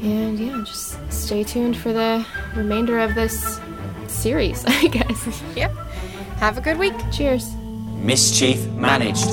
And 0.01 0.39
yeah, 0.39 0.63
just 0.65 0.97
stay 1.11 1.43
tuned 1.43 1.77
for 1.77 1.93
the 1.93 2.25
remainder 2.55 2.99
of 2.99 3.13
this 3.13 3.59
series, 4.07 4.65
I 4.67 4.87
guess. 4.87 5.43
Yep. 5.55 5.71
Have 6.37 6.57
a 6.57 6.61
good 6.61 6.79
week. 6.79 6.93
Cheers. 7.11 7.53
Mischief 8.01 8.65
managed. 8.71 9.29